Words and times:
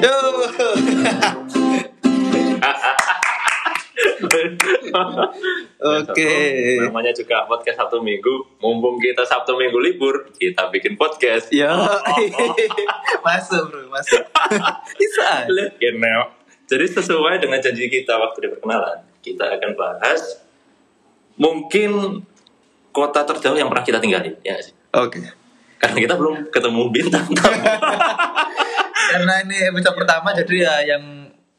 Yo. 0.00 0.16
Oke. 5.80 6.32
Namanya 6.80 7.12
juga 7.12 7.44
podcast 7.44 7.76
Sabtu 7.76 8.00
Minggu. 8.00 8.48
Mumpung 8.64 8.96
kita 8.96 9.28
Sabtu 9.28 9.60
Minggu 9.60 9.76
libur, 9.76 10.32
kita 10.40 10.72
bikin 10.72 10.96
podcast. 10.96 11.52
Yo. 11.52 11.68
masuk 13.26 13.68
bro, 13.68 13.92
masuk. 13.92 14.24
Bisa. 15.00 15.44
You 15.76 16.00
know. 16.00 16.32
Jadi 16.64 16.86
sesuai 16.96 17.36
dengan 17.44 17.60
janji 17.60 17.92
kita 17.92 18.16
waktu 18.16 18.46
di 18.46 18.48
perkenalan, 18.56 19.04
kita 19.20 19.52
akan 19.58 19.70
bahas 19.76 20.40
mungkin 21.36 22.22
kota 22.88 23.26
terjauh 23.28 23.58
yang 23.58 23.68
pernah 23.68 23.84
kita 23.84 24.00
tinggali, 24.00 24.32
ya? 24.40 24.56
Oke. 24.96 25.20
Karena 25.76 25.98
kita 25.98 26.14
belum 26.16 26.48
ketemu 26.48 26.82
bintang 26.88 27.26
tamu. 27.36 27.60
Karena 29.10 29.34
ini 29.42 29.56
episode 29.66 29.96
pertama 29.98 30.30
jadi 30.30 30.54
ya 30.62 30.74
yang 30.94 31.02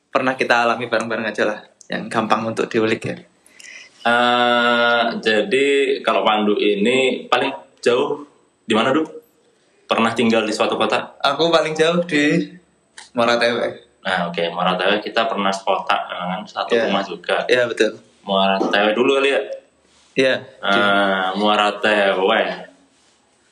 pernah 0.07 0.33
kita 0.35 0.63
alami 0.63 0.87
bareng-bareng 0.87 1.27
aja 1.27 1.43
lah. 1.47 1.59
Yang 1.91 2.07
gampang 2.07 2.47
untuk 2.47 2.71
diulik 2.71 3.03
ya. 3.03 3.15
Eh, 4.01 5.03
jadi 5.21 5.67
kalau 6.01 6.23
Pandu 6.23 6.57
ini 6.57 7.27
paling 7.27 7.51
jauh 7.83 8.23
di 8.63 8.73
mana 8.73 8.89
dulu? 8.89 9.05
Pernah 9.85 10.15
tinggal 10.15 10.47
di 10.47 10.55
suatu 10.55 10.79
kota? 10.79 11.19
Aku 11.19 11.51
paling 11.51 11.75
jauh 11.75 11.99
di 12.07 12.47
Moratewe. 13.11 13.91
Nah, 14.01 14.31
oke, 14.31 14.41
Muara 14.49 14.73
Tewe 14.73 14.97
kita 14.97 15.29
pernah 15.29 15.53
sekotak 15.53 16.09
dengan 16.09 16.41
satu 16.41 16.73
Iya. 16.73 16.89
rumah 16.89 17.03
juga. 17.05 17.45
Iya 17.45 17.69
betul. 17.69 18.01
Muara 18.25 18.57
Tewe 18.57 18.97
dulu 18.97 19.21
kali 19.21 19.29
ya. 19.29 19.41
Iya. 20.17 20.35
Eh, 20.63 21.27
Muara 21.37 21.69
Tewe. 21.77 22.70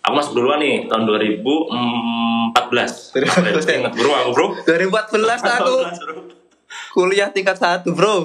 Aku 0.09 0.17
masuk 0.17 0.33
duluan 0.33 0.57
nih 0.57 0.89
tahun 0.89 1.05
2014. 1.05 1.45
2014. 3.13 3.77
Ingat 3.77 3.93
bro 3.93 4.09
aku 4.11 4.29
bro. 4.33 4.47
2014 4.65 5.37
aku 5.37 5.75
2014, 5.85 6.01
bro. 6.01 6.13
kuliah 6.89 7.29
tingkat 7.29 7.53
satu 7.55 7.93
bro. 7.93 8.15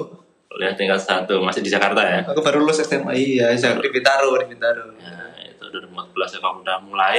Kuliah 0.49 0.73
tingkat 0.73 0.97
satu 0.97 1.37
masih 1.39 1.61
di 1.61 1.69
Jakarta 1.69 2.01
ya. 2.01 2.25
Aku 2.25 2.41
baru 2.41 2.65
lulus 2.65 2.81
SMA. 2.81 3.13
Iya, 3.13 3.53
saya 3.53 3.77
di 3.77 3.85
Bintaro, 3.87 4.33
di 4.35 4.49
Bintaro. 4.49 4.97
Ya, 4.97 5.13
itu 5.45 5.61
2014 5.61 6.09
ya 6.33 6.39
kamu 6.41 6.57
udah 6.63 6.77
mulai 6.81 7.17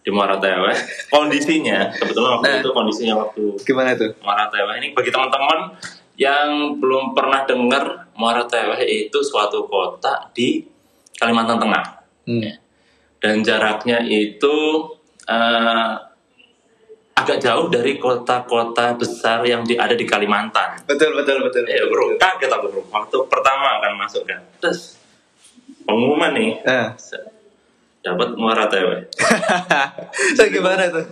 di 0.00 0.10
Muara 0.10 0.36
Tewe. 0.36 0.72
Kondisinya 1.06 1.86
kebetulan 1.92 2.30
waktu 2.34 2.46
Nah. 2.48 2.58
itu 2.58 2.70
kondisinya 2.72 3.14
waktu 3.18 3.44
Gimana 3.60 3.94
tuh? 3.94 4.10
Muara 4.18 4.50
Tewe 4.50 4.72
ini 4.80 4.90
bagi 4.90 5.14
teman-teman 5.14 5.78
yang 6.18 6.74
belum 6.80 7.14
pernah 7.14 7.46
dengar 7.46 7.84
Muara 8.16 8.42
Tewe 8.42 8.82
itu 8.82 9.18
suatu 9.20 9.62
kota 9.64 10.26
di 10.32 10.66
Kalimantan 11.14 11.62
Tengah 11.62 11.86
Hmm. 12.24 12.44
Dan 13.18 13.42
jaraknya 13.42 14.02
itu 14.06 14.56
eh, 15.26 15.92
agak 17.18 17.38
jauh 17.42 17.66
dari 17.66 17.98
kota-kota 17.98 18.94
besar 18.94 19.42
yang 19.42 19.66
di, 19.66 19.74
ada 19.74 19.98
di 19.98 20.06
Kalimantan. 20.06 20.86
Betul, 20.86 21.18
betul, 21.18 21.42
betul. 21.42 21.66
Eh 21.66 21.82
bro, 21.90 22.14
kaget 22.14 22.46
aku 22.46 22.66
bro. 22.70 22.82
Waktu 22.94 23.16
pertama 23.26 23.82
akan 23.82 23.92
masuk 23.98 24.22
kan, 24.22 24.38
terus 24.62 24.94
pengumuman 25.82 26.30
nih 26.36 26.62
Nah. 26.62 26.94
dapat 27.98 28.38
Muara 28.38 28.70
Tewe. 28.70 29.10
so 30.38 30.42
gimana 30.46 30.86
tuh? 30.88 31.02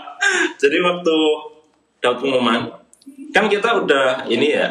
Jadi 0.62 0.76
waktu 0.78 1.16
dapat 1.98 2.16
pengumuman, 2.22 2.70
kan 3.34 3.50
kita 3.50 3.82
udah 3.82 4.30
ini 4.30 4.54
ya, 4.54 4.70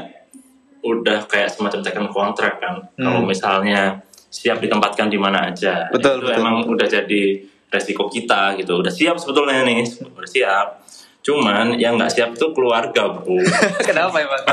udah 0.81 1.27
kayak 1.27 1.51
semacam 1.51 1.83
tekan 1.83 2.07
kontrak 2.07 2.63
kan. 2.63 2.79
Kalau 2.95 3.27
misalnya 3.27 3.99
siap 4.27 4.59
ditempatkan 4.59 5.07
di 5.07 5.19
mana 5.19 5.51
aja, 5.51 5.87
Betul, 5.89 6.19
itu 6.19 6.27
betul. 6.27 6.39
emang 6.39 6.55
udah 6.67 6.87
jadi 6.87 7.23
resiko 7.71 8.07
kita 8.11 8.55
gitu. 8.59 8.79
Udah 8.79 8.91
siap 8.91 9.15
sebetulnya 9.19 9.63
nih, 9.63 9.83
udah 10.03 10.29
siap. 10.29 10.67
Cuman 11.23 11.75
yang 11.75 11.99
nggak 11.99 12.11
siap 12.11 12.29
itu 12.35 12.47
keluarga 12.55 13.11
bro. 13.11 13.35
Kenapa 13.87 14.15
ya 14.23 14.27
Mas? 14.31 14.43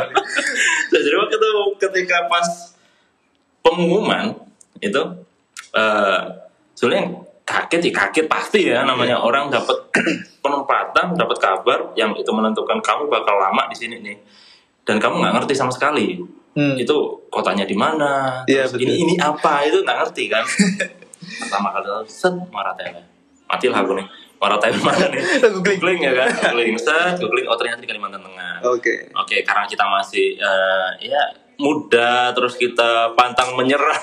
Jadi 0.90 1.16
waktu 1.18 1.36
itu 1.38 1.50
ketika 1.78 2.26
pas 2.26 2.74
pengumuman 3.62 4.34
itu 4.82 5.02
eh 5.74 6.20
sebenarnya 6.74 7.24
kaget 7.46 7.80
ya 7.88 7.92
kaget 7.94 8.26
pasti 8.26 8.60
ya 8.66 8.82
namanya 8.82 9.22
orang 9.22 9.52
dapat 9.54 9.76
penempatan 10.44 11.14
dapat 11.14 11.38
kabar 11.38 11.78
yang 11.94 12.10
itu 12.18 12.30
menentukan 12.34 12.82
kamu 12.82 13.06
bakal 13.06 13.36
lama 13.38 13.70
di 13.70 13.76
sini 13.78 14.02
nih 14.02 14.16
dan 14.82 14.98
kamu 14.98 15.22
nggak 15.22 15.34
ngerti 15.40 15.54
sama 15.54 15.70
sekali 15.70 16.18
Hmm. 16.54 16.78
itu 16.78 16.96
kotanya 17.34 17.66
di 17.66 17.74
mana? 17.74 18.42
Terus 18.46 18.78
betul. 18.78 18.86
ini 18.86 18.94
ini 19.02 19.14
apa? 19.18 19.66
Itu 19.66 19.82
nggak 19.82 19.98
ngerti 20.06 20.30
kan? 20.30 20.46
Pertama 21.42 21.74
kali 21.74 21.86
tahu, 21.90 22.06
set 22.06 22.34
Maratele 22.54 23.14
matilah 23.44 23.78
aku 23.82 23.92
nih. 23.98 24.06
Maratele 24.38 24.78
mana 24.82 25.06
nih? 25.10 25.20
Googling. 25.42 25.78
googling 25.78 26.00
ya 26.02 26.12
kan? 26.14 26.28
Googling 26.54 26.78
set 26.78 27.14
googling 27.18 27.46
oh 27.50 27.56
ternyata 27.58 27.80
di 27.82 27.88
Kalimantan 27.90 28.22
Tengah. 28.22 28.54
Oke. 28.66 29.10
Oke, 29.14 29.36
karena 29.42 29.64
kita 29.66 29.84
masih 29.86 30.38
eh, 30.38 30.90
ya 31.10 31.22
muda, 31.54 32.34
terus 32.34 32.58
kita 32.58 33.14
pantang 33.14 33.54
menyerah, 33.54 33.94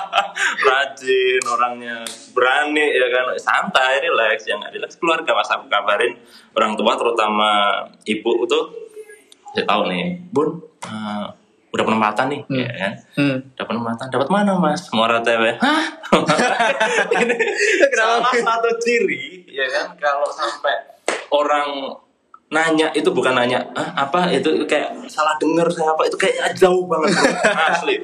rajin, 0.68 1.42
orangnya 1.44 2.00
berani 2.32 2.88
ya 2.88 3.08
kan, 3.12 3.36
santai, 3.36 4.00
relax, 4.00 4.48
yang 4.48 4.64
relax 4.64 4.96
keluarga. 4.96 5.36
Mas 5.36 5.52
aku 5.52 5.68
kabarin 5.68 6.16
orang 6.56 6.72
tua 6.80 6.96
terutama 6.96 7.84
ibu 8.08 8.48
itu 8.48 8.60
saya 9.52 9.66
tahu 9.68 9.92
nih, 9.92 10.24
bun 10.32 10.56
eh, 10.88 11.26
udah 11.70 11.84
penempatan 11.84 12.26
nih, 12.28 12.40
Hmm. 12.44 12.58
ya 12.58 12.70
kan, 12.74 12.92
Hmm. 13.14 13.36
dapat 13.54 13.70
penempatan, 13.70 14.06
dapat 14.08 14.28
mana 14.28 14.52
mas? 14.56 14.82
Muara 14.90 15.18
Tewe, 15.20 15.54
hah? 15.56 15.82
Salah 17.92 18.32
satu 18.32 18.70
ciri, 18.78 19.46
ya 19.46 19.66
kan, 19.66 19.94
kalau 19.96 20.26
sampai 20.26 20.74
orang 21.30 21.94
nanya 22.50 22.90
itu 22.90 23.06
bukan 23.08 23.30
nanya 23.30 23.62
"Hah, 23.72 23.94
apa? 24.04 24.26
Itu 24.28 24.66
kayak 24.66 25.06
salah 25.06 25.38
dengar 25.38 25.70
saya 25.70 25.94
apa? 25.94 26.02
Itu 26.02 26.18
kayak 26.18 26.50
jauh 26.52 26.82
banget. 26.84 27.14
Asli. 27.70 27.94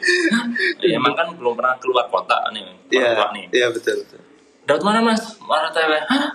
Ya, 0.79 0.95
emang 0.95 1.13
kan 1.13 1.35
belum 1.35 1.59
pernah 1.59 1.75
keluar 1.77 2.07
kota 2.07 2.47
nih 2.51 2.63
Iya, 2.89 3.19
keluar 3.19 3.35
nih. 3.35 3.51
iya 3.51 3.67
betul 3.69 3.99
betul. 3.99 4.23
dapat 4.63 4.83
mana 4.85 5.03
mas? 5.03 5.35
Muara 5.43 5.67
Tewe 5.71 5.99
hah? 6.01 6.31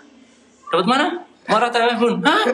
Dapat 0.67 0.83
mana 0.85 1.05
Muara 1.41 1.73
Tewe 1.73 1.93
pun 1.97 2.13
hah? 2.21 2.45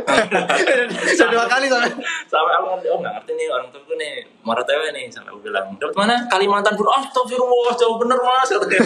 Sudah 1.11 1.27
dua 1.27 1.45
kali 1.45 1.67
soalnya. 1.67 1.91
sampai 2.23 2.53
aku 2.55 2.65
ngerti 2.71 2.87
oh 2.87 2.97
nggak 3.03 3.13
ngerti 3.19 3.31
nih 3.35 3.47
orang 3.51 3.67
tuaku 3.67 3.93
nih. 3.99 4.23
Muara 4.41 4.63
Tewe 4.63 4.87
nih 4.95 5.11
sampai 5.11 5.35
aku 5.35 5.43
bilang. 5.43 5.67
Dapat 5.75 5.95
mana? 5.95 6.15
Kalimantan 6.31 6.73
pun 6.73 6.87
oh 6.87 6.95
astagfirullah 6.95 7.75
jauh 7.75 7.99
bener 7.99 8.15
mas 8.15 8.47
dia. 8.47 8.79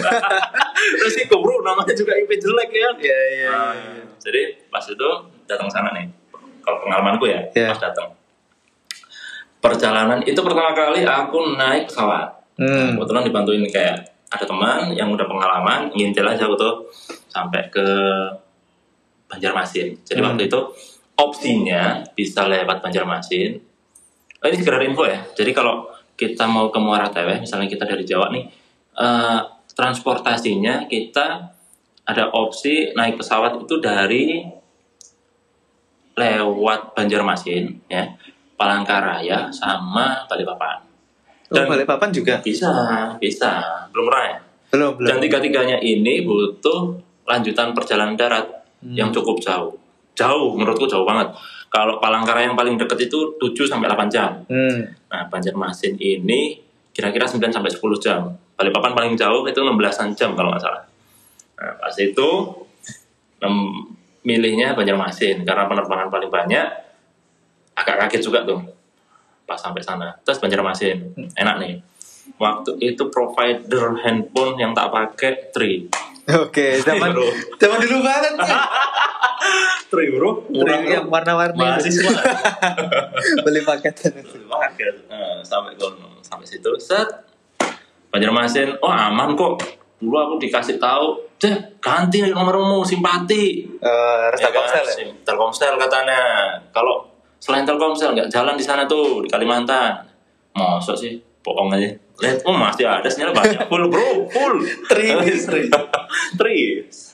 Resiko 1.06 1.38
bro 1.38 1.62
namanya 1.62 1.94
juga 1.94 2.18
IP 2.18 2.34
jelek 2.34 2.70
ya. 2.74 2.88
Iya 2.98 3.18
iya. 3.30 3.48
Nah, 3.48 3.72
jadi 4.18 4.40
pas 4.66 4.82
itu 4.82 5.08
datang 5.46 5.70
sana 5.70 5.94
nih. 5.94 6.10
Kalau 6.62 6.78
pengalamanku 6.82 7.30
ya 7.30 7.38
Iya. 7.54 7.70
pas 7.70 7.80
datang. 7.80 8.10
Perjalanan 9.62 10.18
itu 10.26 10.42
pertama 10.42 10.74
kali 10.74 11.06
aku 11.06 11.54
naik 11.54 11.86
pesawat. 11.86 12.42
Hmm. 12.52 12.94
kebetulan 12.98 13.24
dibantuin 13.24 13.64
kayak 13.64 13.96
ada 14.28 14.44
teman 14.44 14.92
yang 14.92 15.08
udah 15.08 15.24
pengalaman 15.24 15.88
ngintil 15.94 16.26
aja 16.26 16.50
aku 16.50 16.58
tuh. 16.58 16.74
Sampai 17.30 17.70
ke 17.70 17.86
Banjarmasin. 19.32 19.96
Jadi 20.04 20.20
Hmm. 20.20 20.28
waktu 20.36 20.52
itu 20.52 20.60
opsinya 21.16 22.04
bisa 22.12 22.44
lewat 22.44 22.84
Banjarmasin. 22.84 23.56
Oh, 24.38 24.46
ini 24.46 24.56
sekedar 24.60 24.84
info 24.84 25.08
ya. 25.08 25.24
Jadi 25.32 25.50
kalau 25.50 25.88
kita 26.12 26.44
mau 26.44 26.68
ke 26.68 26.76
Muara 26.76 27.08
Tewe 27.08 27.40
misalnya 27.40 27.66
kita 27.66 27.88
dari 27.88 28.04
Jawa 28.04 28.28
nih 28.28 28.44
eh, 28.92 29.40
transportasinya 29.72 30.84
kita 30.84 31.26
ada 32.04 32.24
opsi 32.28 32.92
naik 32.92 33.16
pesawat 33.16 33.56
itu 33.56 33.80
dari 33.80 34.44
lewat 36.12 36.92
Banjarmasin 36.92 37.88
ya. 37.88 38.04
Palangkaraya 38.52 39.48
sama 39.50 40.22
Balikpapan. 40.28 40.78
Dan 41.52 41.68
balik 41.68 41.84
papan 41.84 42.08
juga. 42.08 42.40
bisa 42.40 42.70
bisa. 43.18 43.60
Belum 43.92 44.08
pernah 44.08 44.24
ya? 44.24 44.36
Belum 44.72 44.90
belum. 44.96 45.08
dan 45.08 45.16
tiga-tiganya 45.20 45.76
ini 45.82 46.24
butuh 46.24 46.96
lanjutan 47.28 47.76
perjalanan 47.76 48.16
darat 48.16 48.61
Hmm. 48.82 48.98
yang 48.98 49.14
cukup 49.14 49.38
jauh. 49.38 49.78
Jauh 50.18 50.58
menurutku 50.58 50.90
jauh 50.90 51.06
banget. 51.06 51.30
Kalau 51.72 52.02
Palangkaraya 52.02 52.50
yang 52.50 52.58
paling 52.58 52.76
deket 52.76 53.08
itu 53.08 53.38
7 53.40 53.64
sampai 53.64 53.88
8 53.88 54.10
jam. 54.12 54.42
Hmm. 54.50 54.90
nah 55.08 55.24
Banjarmasin 55.30 55.96
ini 55.96 56.60
kira-kira 56.90 57.24
9 57.24 57.38
sampai 57.48 57.70
10 57.70 57.78
jam. 58.02 58.34
Balikpapan 58.58 58.92
paling 58.92 59.14
jauh 59.14 59.46
itu 59.46 59.56
16 59.56 60.18
jam 60.18 60.34
kalau 60.34 60.52
nggak 60.52 60.62
salah. 60.62 60.82
Nah 61.56 61.72
pas 61.78 61.94
itu 61.96 62.28
milihnya 64.22 64.74
Banjarmasin 64.74 65.46
karena 65.46 65.70
penerbangan 65.70 66.10
paling 66.10 66.28
banyak. 66.28 66.66
Agak 67.72 67.96
kaget 68.04 68.20
juga 68.28 68.44
tuh 68.44 68.60
pas 69.46 69.56
sampai 69.56 69.80
sana. 69.80 70.12
Terus 70.26 70.42
Banjarmasin 70.42 71.14
enak 71.38 71.56
nih. 71.62 71.74
Waktu 72.36 72.78
itu 72.82 73.06
provider 73.10 73.98
handphone 74.02 74.58
yang 74.58 74.74
tak 74.74 74.90
pakai 74.90 75.50
Tri 75.54 75.86
Oke, 76.24 76.78
zaman 76.78 77.10
zaman 77.56 77.78
dulu 77.78 77.98
banget 78.00 78.34
sih. 78.38 78.58
Tri 79.84 80.06
bro 80.08 80.46
Murah 80.48 80.80
yang 80.80 81.06
warna-warni. 81.06 81.58
mahasiswa 81.58 82.08
Beli 83.44 83.60
paketan. 83.60 84.22
paket 84.22 84.94
nah, 85.04 85.42
sampai 85.42 85.74
kono 85.74 86.16
sampai 86.20 86.46
situ 86.46 86.70
set 86.76 87.04
Banjarmasin 88.08 88.72
oh 88.78 88.88
aman 88.88 89.34
kok 89.34 89.58
dulu 89.98 90.16
aku 90.16 90.34
dikasih 90.38 90.76
tahu 90.76 91.16
deh 91.36 91.52
ganti 91.78 92.22
nomormu 92.22 92.80
simpati 92.82 93.66
Eh, 93.76 93.88
harus 94.22 94.38
Ya 94.38 94.46
kan? 94.46 94.62
Telkomsel 94.62 94.84
ya? 94.84 94.94
Sim- 94.94 95.16
Telkomsel 95.22 95.74
katanya 95.76 96.20
kalau 96.70 97.02
selain 97.36 97.64
Telkomsel 97.64 98.12
nggak 98.12 98.28
jalan 98.28 98.54
di 98.54 98.62
sana 98.62 98.86
tuh 98.86 99.20
di 99.20 99.28
Kalimantan. 99.28 99.98
Mosok 100.52 100.94
sih, 100.94 101.16
bohong 101.42 101.70
aja. 101.70 101.90
Lihat, 102.18 102.38
oh 102.46 102.54
masih 102.54 102.86
ada 102.86 103.06
sinyal 103.06 103.34
banyak, 103.34 103.66
full 103.66 103.86
bro, 103.86 104.30
full. 104.30 104.62
Tri, 104.86 105.10
tri. 105.42 105.66
Tri, 106.38 106.56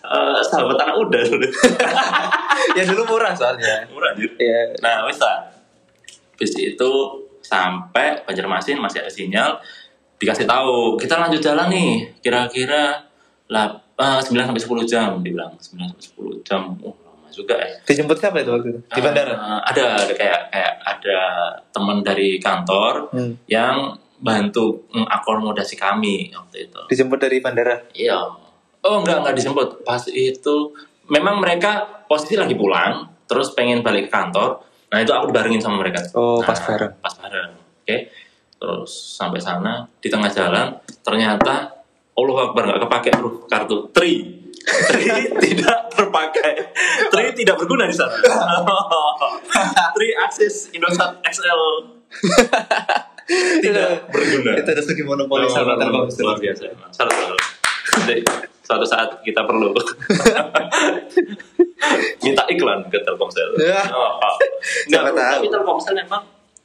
Eh, 0.09 0.41
sahabat 0.43 0.81
anak 0.81 0.97
udah 0.99 1.21
ya 2.77 2.83
dulu 2.83 3.03
murah 3.07 3.33
soalnya. 3.33 3.85
murah 3.89 4.13
anjir. 4.13 4.33
Iya. 4.37 4.73
Nah, 4.81 5.05
wis 5.05 5.21
lah. 5.21 5.45
Bis 6.33 6.53
itu 6.55 6.91
sampai 7.41 8.25
Banjarmasin 8.25 8.77
masih 8.77 9.01
ada 9.01 9.11
sinyal, 9.11 9.61
dikasih 10.17 10.45
tahu 10.45 10.97
kita 10.97 11.17
lanjut 11.19 11.41
jalan 11.41 11.69
nih, 11.69 12.09
kira-kira 12.21 13.05
lah 13.49 13.69
eh, 13.95 14.21
9 14.23 14.33
sampai 14.33 14.63
10 14.63 14.85
jam 14.87 15.09
dibilang 15.19 15.53
9 15.53 15.77
sampai 15.77 16.05
10 16.41 16.41
jam. 16.41 16.63
Oh, 16.81 16.97
lama 16.97 17.29
juga 17.29 17.57
ya. 17.57 17.77
Dijemput 17.83 18.17
siapa 18.17 18.41
itu 18.41 18.49
waktu 18.51 18.69
itu? 18.71 18.81
Di 18.89 19.01
bandara? 19.01 19.35
Eh, 19.35 19.61
ada, 19.67 19.85
ada 19.99 20.15
kayak 20.15 20.41
kayak 20.49 20.73
ada 20.81 21.19
teman 21.69 22.01
dari 22.01 22.37
kantor 22.39 23.13
Hmm. 23.13 23.37
yang 23.45 23.93
bantu 24.19 24.87
mengakomodasi 24.91 25.79
kami 25.79 26.31
waktu 26.35 26.67
itu. 26.67 26.81
Dijemput 26.91 27.19
dari 27.23 27.39
bandara. 27.39 27.79
Iya. 27.95 28.19
Oh 28.83 29.03
enggak 29.03 29.23
enggak 29.23 29.35
dijemput. 29.39 29.69
Pas 29.87 30.03
itu 30.11 30.75
memang 31.11 31.39
mereka 31.39 32.05
posisi 32.07 32.35
lagi 32.35 32.55
pulang, 32.59 33.07
terus 33.31 33.55
pengen 33.55 33.83
balik 33.83 34.11
ke 34.11 34.13
kantor. 34.13 34.63
Nah 34.89 34.99
itu 35.05 35.13
aku 35.13 35.31
dibarengin 35.31 35.61
sama 35.61 35.85
mereka. 35.85 36.01
Oh, 36.17 36.41
Nah, 36.41 36.49
pas 36.49 36.59
bareng. 36.65 36.93
Pas 36.99 37.15
bareng. 37.21 37.51
Oke. 37.85 37.97
Terus 38.59 38.91
sampai 39.15 39.39
sana 39.39 39.87
di 40.03 40.09
tengah 40.11 40.27
jalan 40.33 40.75
ternyata 41.07 41.79
Allah 42.19 42.37
Akbar 42.51 42.67
nggak 42.67 42.81
kepake 42.91 43.11
bro 43.15 43.47
kartu 43.47 43.87
tri. 43.95 44.35
Tri 44.59 45.05
tidak 45.45 45.95
terpakai. 45.95 46.53
Tri 47.15 47.31
tidak 47.39 47.55
berguna 47.63 47.87
di 47.87 47.95
sana. 47.95 48.11
tri 49.95 50.09
akses 50.19 50.75
Indosat 50.75 51.23
XL 51.23 51.63
tidak 53.61 54.09
berguna. 54.09 54.57
Itu 54.57 54.69
ada 54.73 54.83
segi 54.83 55.03
monopoli 55.03 55.45
sama 55.47 55.77
Telkomsel. 55.77 56.25
luar 56.25 56.39
biasa. 56.39 56.63
Salah 56.91 57.13
salah. 57.13 57.41
Suatu 58.65 58.85
saat 58.85 59.09
kita 59.23 59.49
perlu 59.49 59.73
minta 62.25 62.45
iklan 62.49 62.85
ke 62.89 62.99
Telkomsel. 63.01 63.57
Ya. 63.61 63.81
Oh, 63.93 64.17
oh. 64.17 64.35
Nggak. 64.89 65.03
Tapi 65.15 65.47
Telkomsel 65.49 65.95
memang 65.97 66.23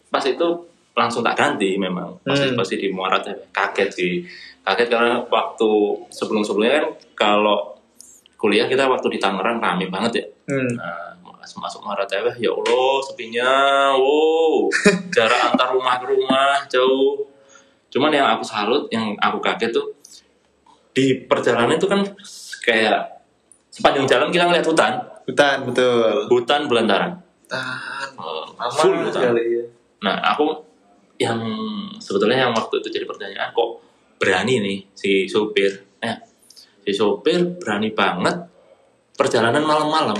pas 0.07 0.23
itu 0.23 0.47
langsung 0.93 1.25
tak 1.25 1.35
ganti 1.35 1.75
memang. 1.75 2.19
Pasti 2.21 2.51
Hmm. 2.51 2.57
pasti 2.57 2.75
di 2.77 2.87
Muara 2.91 3.17
teh 3.19 3.33
kaget 3.49 3.89
sih. 3.89 4.13
Kaget 4.63 4.87
karena 4.87 5.19
waktu 5.25 5.71
sebelum-sebelumnya 6.09 6.73
kan 6.79 6.85
kalau 7.15 7.75
kuliah 8.35 8.67
kita 8.67 8.85
waktu 8.85 9.07
di 9.07 9.19
Tangerang 9.19 9.59
rame 9.59 9.87
banget 9.87 10.11
ya. 10.19 10.25
Hmm. 10.51 10.69
Nah, 10.75 11.15
masuk 11.43 11.59
masuk 11.59 11.79
Muara 11.83 12.07
Teweh, 12.07 12.31
ya 12.39 12.47
Allah, 12.55 12.93
sepinya, 13.03 13.51
wow, 13.99 14.71
jarak 15.11 15.39
antar 15.51 15.75
rumah 15.75 15.99
ke 15.99 16.07
rumah 16.15 16.63
jauh. 16.71 17.19
Cuman 17.91 18.15
yang 18.15 18.23
aku 18.31 18.47
salut, 18.47 18.87
yang 18.95 19.11
aku 19.19 19.43
kaget 19.43 19.75
tuh 19.75 19.91
di 20.95 21.27
perjalanan 21.27 21.75
itu 21.75 21.83
kan 21.83 21.99
kayak 22.63 23.27
sepanjang 23.67 24.07
jalan 24.07 24.31
kita 24.31 24.47
ngeliat 24.47 24.63
hutan, 24.63 24.93
Hutan, 25.27 25.57
betul. 25.67 26.31
hutan 26.31 26.61
belantara, 26.71 27.11
Hutan. 27.43 28.07
Eh, 28.55 28.71
full 28.79 28.95
hutan. 29.03 29.35
ya. 29.35 29.63
Nah, 29.99 30.15
aku 30.31 30.47
yang 31.19 31.39
sebetulnya 31.99 32.47
yang 32.47 32.51
waktu 32.55 32.79
itu 32.79 32.87
jadi 32.87 33.03
pertanyaan 33.03 33.51
kok 33.51 33.83
berani 34.15 34.63
nih 34.63 34.77
si 34.95 35.27
sopir, 35.27 35.99
eh, 35.99 36.15
si 36.87 36.95
sopir 36.95 37.59
berani 37.59 37.91
banget 37.91 38.47
perjalanan 39.13 39.61
malam-malam. 39.61 40.17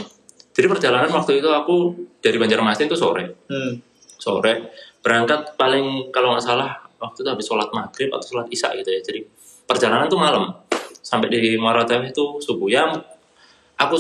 Jadi 0.54 0.68
perjalanan 0.68 1.10
waktu 1.10 1.42
itu 1.42 1.50
aku 1.50 1.76
dari 2.20 2.38
Banjarmasin 2.38 2.86
itu 2.86 2.94
sore, 2.94 3.26
Hmm. 3.50 3.82
sore 4.16 4.70
berangkat 5.02 5.54
paling 5.54 6.10
kalau 6.10 6.32
nggak 6.32 6.46
salah 6.46 6.70
waktu 6.96 7.22
itu 7.22 7.30
habis 7.30 7.44
sholat 7.44 7.68
maghrib 7.70 8.08
atau 8.08 8.24
sholat 8.24 8.48
isya 8.48 8.72
gitu 8.78 8.88
ya. 8.88 9.02
Jadi 9.02 9.20
perjalanan 9.64 10.06
tuh 10.06 10.16
malam 10.16 10.54
sampai 11.02 11.28
di 11.28 11.58
Muara 11.58 11.84
Teweh 11.84 12.08
itu 12.08 12.38
subuh. 12.40 12.70
Yang 12.70 13.02
aku 13.76 13.96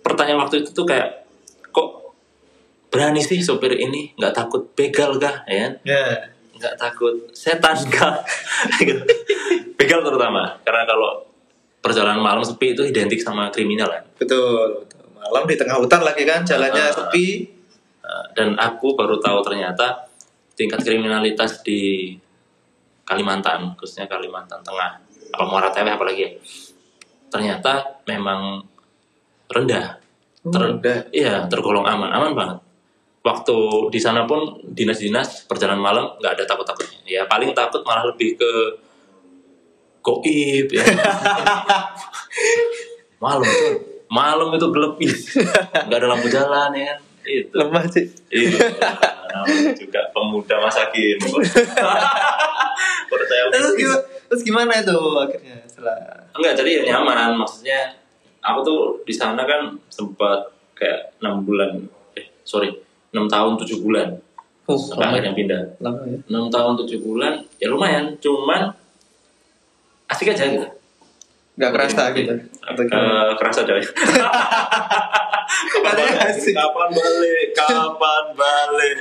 pertanyaan 0.00 0.42
waktu 0.42 0.60
itu 0.60 0.70
tuh 0.72 0.82
kayak 0.82 1.24
kok 1.68 2.12
berani 2.88 3.20
sih 3.20 3.38
sopir 3.38 3.72
ini 3.72 4.12
nggak 4.14 4.34
takut 4.34 4.68
begal 4.74 5.16
kah 5.16 5.46
ya 5.46 5.62
kan? 5.62 5.72
Ya. 5.84 6.04
nggak 6.58 6.74
takut 6.74 7.14
setan 7.30 7.78
kah 7.86 8.18
Gitu. 8.82 8.98
begal 9.78 10.02
terutama 10.02 10.58
karena 10.60 10.82
kalau 10.82 11.22
perjalanan 11.78 12.18
malam 12.18 12.42
sepi 12.42 12.74
itu 12.74 12.82
identik 12.82 13.22
sama 13.22 13.46
kriminal 13.48 13.86
kan 13.86 14.02
Betul, 14.18 14.82
betul. 14.82 14.97
Malam 15.18 15.44
di 15.44 15.54
tengah 15.58 15.76
hutan 15.76 16.00
lagi 16.00 16.22
kan, 16.22 16.40
jalannya 16.42 16.84
Ah. 16.86 16.94
sepi. 16.94 17.26
Uh, 18.00 18.24
dan 18.32 18.56
aku 18.56 18.96
baru 18.96 19.20
tahu 19.20 19.44
ternyata 19.44 20.08
tingkat 20.56 20.80
kriminalitas 20.80 21.60
di 21.60 22.16
Kalimantan 23.04 23.76
khususnya 23.76 24.08
Kalimantan 24.08 24.64
Tengah 24.64 24.96
apa 25.28 25.44
Muara 25.44 25.68
Teweh 25.68 25.92
apalagi 25.92 26.24
ya 26.24 26.30
ternyata 27.28 28.00
memang 28.08 28.64
rendah 29.52 30.00
Ter- 30.40 30.72
Rendah. 30.72 31.04
iya 31.12 31.44
tergolong 31.52 31.84
aman 31.84 32.08
aman 32.08 32.32
banget 32.32 32.58
waktu 33.20 33.56
di 33.92 34.00
sana 34.00 34.24
pun 34.24 34.56
dinas-dinas 34.64 35.44
perjalanan 35.44 35.84
malam 35.84 36.04
nggak 36.16 36.32
ada 36.40 36.44
takut-takutnya 36.48 37.04
ya 37.04 37.28
paling 37.28 37.52
takut 37.52 37.84
malah 37.84 38.08
lebih 38.08 38.40
ke 38.40 38.50
goib 40.00 40.72
ya 40.72 40.80
malam 43.24 43.44
tuh 43.44 43.97
malam 44.08 44.48
itu 44.56 44.66
gelap 44.72 44.94
ih. 45.00 45.14
nggak 45.86 45.98
ada 46.00 46.08
lampu 46.08 46.28
jalan 46.32 46.72
ya 46.74 46.84
kan 46.92 46.98
itu 47.28 47.52
Lemah 47.52 47.84
sih. 47.92 48.06
Iya, 48.32 48.56
namanya 49.28 49.72
juga 49.76 50.00
pemuda 50.16 50.56
masa 50.64 50.88
kini. 50.88 51.20
Percaya 53.10 53.42
Terus 53.52 53.72
gimana, 53.76 54.00
terus 54.28 54.42
gimana 54.44 54.72
itu 54.80 54.96
akhirnya 55.16 55.56
setelah 55.68 55.96
Enggak, 56.36 56.52
tadi 56.56 56.70
ya 56.80 56.82
nyaman. 56.94 57.36
Maksudnya, 57.36 57.80
aku 58.44 58.58
tuh 58.64 58.80
di 59.04 59.14
sana 59.16 59.42
kan 59.48 59.74
sempat 59.90 60.48
kayak 60.76 61.18
enam 61.18 61.42
bulan, 61.42 61.74
eh 62.14 62.30
sorry, 62.46 62.70
enam 63.10 63.26
tahun 63.26 63.58
tujuh 63.58 63.82
bulan 63.82 64.14
oh, 64.70 64.78
sampai 64.78 65.02
lama, 65.02 65.12
akhirnya 65.18 65.32
pindah. 65.34 65.62
lama 65.82 66.00
ya? 66.06 66.18
Enam 66.30 66.46
tahun 66.52 66.72
tujuh 66.84 66.98
bulan, 67.02 67.42
ya 67.58 67.66
lumayan. 67.72 68.14
Cuman 68.22 68.70
asik 70.08 70.30
aja 70.32 70.46
gitu. 70.46 70.68
Gak 71.58 71.70
kerasa 71.74 72.14
gitu. 72.14 72.34
Atau? 72.62 72.82
Eh, 72.86 73.30
kerasa 73.34 73.60
deh. 73.66 73.82
kapan 75.82 75.96
asik. 76.30 76.54
Kapan 76.54 76.88
balik? 76.94 77.48
Kapan 77.58 78.24
balik? 78.38 78.98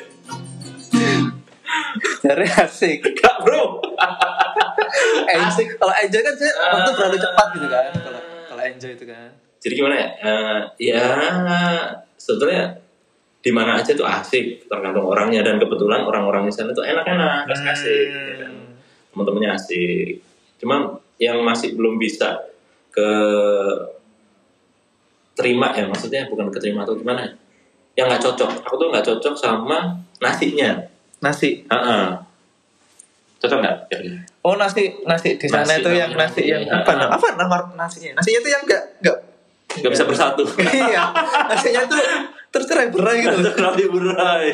Cari 2.26 2.48
asik. 2.50 2.98
Enggak 3.06 3.36
bro. 3.46 3.78
Asik. 5.30 5.78
Kalau 5.78 5.94
enjoy 5.94 6.22
kan 6.26 6.34
saya 6.34 6.52
waktu 6.74 6.92
terlalu 6.98 7.18
cepat 7.22 7.48
gitu 7.54 7.68
kan. 7.70 7.92
Kalau 7.94 8.22
kalau 8.50 8.62
enjoy 8.66 8.92
itu 8.98 9.06
kan. 9.06 9.30
Jadi 9.62 9.74
gimana 9.78 9.96
ya? 9.96 10.10
Eh, 10.26 10.60
ya 10.90 11.06
sebetulnya 12.18 12.82
di 13.38 13.52
mana 13.54 13.80
aja 13.80 13.94
tuh 13.94 14.04
asik 14.04 14.68
tergantung 14.68 15.08
orangnya 15.08 15.46
dan 15.46 15.56
kebetulan 15.62 16.04
orang-orang 16.04 16.50
di 16.50 16.54
sana 16.54 16.76
tuh 16.76 16.84
enak-enak 16.84 17.48
kasih 17.48 17.64
kasih 17.64 18.02
ya 18.12 18.36
kan? 18.44 18.52
teman-temannya 19.14 19.50
asik 19.56 20.20
cuma 20.60 21.00
yang 21.16 21.40
masih 21.48 21.78
belum 21.78 21.96
bisa 21.96 22.44
ke 22.98 23.10
terima 25.34 25.70
ya 25.72 25.86
maksudnya 25.86 26.26
bukan 26.26 26.50
keterima 26.50 26.82
atau 26.82 26.98
gimana 26.98 27.22
ya 27.22 27.32
yang 27.96 28.10
nggak 28.10 28.22
cocok 28.22 28.50
aku 28.66 28.74
tuh 28.76 28.88
nggak 28.90 29.06
cocok 29.06 29.34
sama 29.34 29.94
nasinya 30.18 30.74
Nasi. 31.18 31.66
Heeh. 31.66 32.06
cocok 33.38 33.58
nggak 33.58 33.76
kira-kira? 33.90 34.18
Oh 34.42 34.54
nasi 34.54 35.02
nasi 35.02 35.34
di 35.34 35.46
sana 35.46 35.66
Nasi 35.66 35.82
itu 35.82 35.90
yang 35.92 36.12
nasi 36.14 36.42
yang 36.46 36.62
Iya. 36.62 36.74
apa 36.78 36.92
nama 36.94 37.10
apa 37.14 37.28
nama 37.34 37.58
nasinya? 37.76 38.18
Nasinya 38.18 38.40
itu 38.42 38.50
yang 38.50 38.62
enggak 38.66 38.84
enggak 39.02 39.18
nggak 39.78 39.92
bisa 39.94 40.06
bersatu 40.06 40.42
iya 40.78 41.10
nasinya 41.46 41.86
tuh 41.86 41.98
tercerai 42.50 42.90
berai 42.90 43.18
gitu. 43.20 43.38
Nanti 43.60 43.84
berai. 43.86 44.46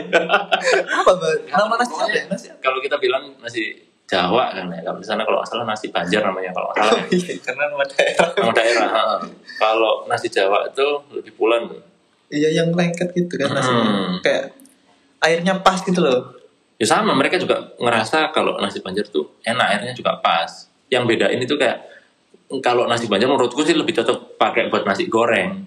apa? 0.83 1.11
Nama 1.45 1.73
nasi 1.75 1.93
apa 1.93 2.11
ya? 2.11 2.23
Nasi 2.27 2.47
apa? 2.47 2.59
kalau 2.59 2.79
kita 2.79 2.95
bilang 2.97 3.35
nasi 3.39 3.75
Jawa 4.13 4.43
kan 4.51 4.65
ya 4.67 4.79
kalau 4.81 4.97
di 4.97 5.07
sana 5.07 5.21
kalau 5.21 5.41
salah 5.41 5.65
nasi 5.65 5.89
Banjar 5.89 6.21
namanya 6.21 6.51
kalau 6.51 6.69
salah 6.71 6.93
Oh 6.93 7.01
iya, 7.11 7.33
karena 7.39 7.63
nama 7.67 7.81
daerah. 7.83 8.27
nama 8.35 8.53
daerah 8.53 8.87
ha. 8.87 9.03
kalau 9.57 10.05
nasi 10.05 10.27
Jawa 10.27 10.65
itu 10.65 10.85
lebih 11.11 11.33
pulen 11.33 11.65
Iya 12.27 12.49
yang 12.55 12.69
lengket 12.69 13.09
gitu 13.11 13.33
kan 13.35 13.49
nasinya. 13.51 13.83
Hmm. 13.83 14.13
Kayak 14.19 14.53
airnya 15.19 15.53
pas 15.57 15.77
gitu 15.79 15.97
loh. 15.97 16.33
ya 16.75 16.85
sama 16.85 17.13
mereka 17.13 17.37
juga 17.37 17.73
ngerasa 17.77 18.29
kalau 18.29 18.57
nasi 18.57 18.77
Banjar 18.79 19.05
tuh 19.05 19.37
enak 19.41 19.67
airnya 19.71 19.93
juga 19.93 20.17
pas 20.17 20.49
yang 20.87 21.03
beda 21.03 21.29
ini 21.29 21.43
tuh 21.43 21.55
kayak 21.55 21.79
kalau 22.59 22.85
nasi 22.85 23.05
Banjar 23.05 23.25
menurutku 23.25 23.61
sih 23.61 23.73
lebih 23.73 23.93
cocok 23.93 24.35
pakai 24.35 24.67
buat 24.67 24.83
nasi 24.83 25.05
goreng 25.05 25.65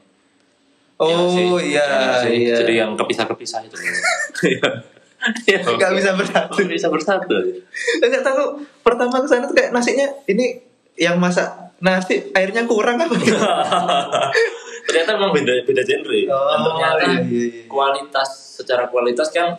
Ya 0.97 1.05
nggak 1.05 1.29
sih? 1.31 1.45
Oh 1.47 1.59
iya 1.59 1.85
Ya 1.85 2.11
sih? 2.19 2.35
iya. 2.43 2.55
jadi 2.57 2.73
yang 2.81 2.95
kepisah-kepisah 2.95 3.61
itu 3.63 3.77
Iya. 5.47 5.61
Nggak 5.65 5.93
bisa 5.99 6.11
bersatu. 6.15 6.55
Nggak 6.63 6.77
bisa 6.79 6.89
bersatu 6.93 7.37
Enggak 8.03 8.23
tahu 8.23 8.63
pertama 8.87 9.19
ke 9.19 9.29
sana 9.29 9.51
tuh 9.51 9.57
kayak 9.59 9.75
nasinya 9.75 10.07
ini 10.31 10.63
yang 10.97 11.21
masak 11.21 11.67
nasi 11.81 12.33
airnya 12.33 12.65
kurang 12.65 12.97
apa 12.97 13.13
gitu. 13.21 13.37
ternyata 14.87 15.19
memang 15.19 15.33
beda 15.35 15.53
beda 15.67 15.83
genre 15.85 16.21
dan 16.25 16.61
ternyata 16.63 17.05
iya, 17.05 17.21
iya, 17.27 17.45
iya. 17.53 17.63
kualitas 17.69 18.29
secara 18.57 18.89
kualitas 18.89 19.29
kan 19.35 19.59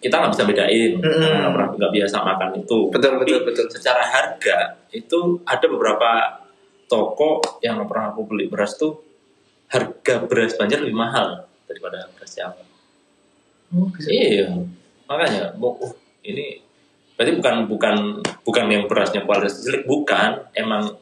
kita 0.00 0.14
nggak 0.16 0.32
bisa 0.32 0.44
bedain 0.46 0.92
nggak 1.02 1.50
pernah 1.52 1.68
nggak 1.76 1.92
biasa 1.92 2.16
makan 2.22 2.48
itu 2.62 2.78
Betul, 2.88 3.10
Tapi 3.16 3.20
betul, 3.26 3.38
betul. 3.42 3.66
secara 3.68 4.02
harga 4.06 4.58
itu 4.94 5.42
ada 5.44 5.66
beberapa 5.66 6.10
toko 6.86 7.42
yang 7.60 7.82
pernah 7.84 8.14
aku 8.14 8.22
beli 8.24 8.46
beras 8.46 8.78
tuh 8.78 8.96
harga 9.68 10.22
beras 10.24 10.54
Banjar 10.54 10.80
lebih 10.80 10.94
mahal 10.94 11.44
daripada 11.66 12.06
beras 12.14 12.32
Jawa 12.32 12.65
Oh, 13.74 13.90
iya. 14.06 14.46
makanya 15.06 15.54
mau 15.58 15.74
uh, 15.78 15.92
ini 16.22 16.62
berarti 17.14 17.32
bukan 17.38 17.54
bukan 17.70 17.96
bukan 18.42 18.64
yang 18.70 18.84
berasnya 18.86 19.26
kualitas 19.26 19.62
jelek 19.66 19.86
bukan. 19.86 20.46
Emang 20.54 20.94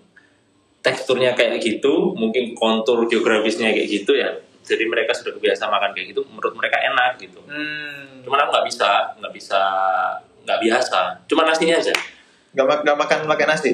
teksturnya 0.85 1.33
kayak 1.33 1.61
gitu 1.65 2.13
mungkin 2.13 2.53
kontur 2.53 3.09
geografisnya 3.09 3.73
kayak 3.73 3.89
gitu 3.89 4.17
ya. 4.17 4.33
Jadi 4.65 4.89
mereka 4.89 5.13
sudah 5.13 5.37
biasa 5.37 5.69
makan 5.69 5.93
kayak 5.93 6.17
gitu 6.17 6.25
menurut 6.29 6.55
mereka 6.57 6.81
enak 6.81 7.21
gitu. 7.21 7.41
Hmm. 7.45 8.25
cuman 8.25 8.41
aku 8.41 8.57
nggak 8.57 8.67
bisa 8.73 8.91
nggak 9.21 9.33
bisa 9.37 9.61
nggak 10.45 10.61
biasa. 10.61 11.01
Cuma 11.29 11.45
nasinya 11.45 11.77
aja. 11.77 11.93
Gak, 12.55 12.87
gak 12.87 12.97
makan 12.97 13.19
makan 13.29 13.49
nasi. 13.51 13.73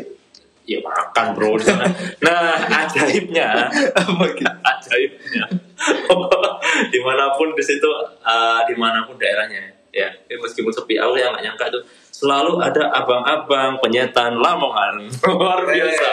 ya 0.64 0.78
makan 0.86 1.34
bro 1.34 1.58
di 1.58 1.66
sana. 1.66 1.82
Nah 2.24 2.62
ajaibnya. 2.86 3.66
Apa 3.90 4.24
gitu? 4.38 4.46
ajaibnya 4.46 5.44
di 6.94 6.98
mana 7.02 7.34
pun 7.34 7.52
di 7.52 7.64
situ 7.64 7.88
eh, 8.22 8.60
di 8.68 8.74
mana 8.78 9.04
pun 9.04 9.16
daerahnya. 9.18 9.78
Ya 9.90 10.06
meskipun 10.30 10.70
sepi 10.70 10.94
aku 11.02 11.18
yang 11.18 11.34
nggak 11.34 11.42
nyangka 11.50 11.66
itu 11.66 11.80
selalu 12.14 12.62
ada 12.62 12.94
abang-abang 12.94 13.74
penyetan 13.82 14.38
Lamongan. 14.38 15.02
Luar 15.26 15.66
biasa. 15.66 16.10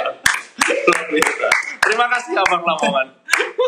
Luar 0.65 1.05
biasa. 1.13 1.47
Terima 1.85 2.05
kasih 2.09 2.33
abang 2.41 2.65
Lamongan. 2.65 3.07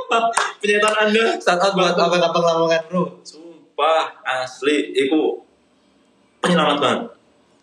Penyetan 0.61 0.95
anda. 0.97 1.37
Saat 1.37 1.61
out 1.61 1.73
buat 1.77 1.93
abang-abang 1.93 2.41
Lamongan 2.41 2.81
bro. 2.89 3.21
sumpah 3.21 4.17
asli. 4.25 4.97
Itu 4.97 5.45
penyelamat 6.41 6.77
banget. 6.81 7.01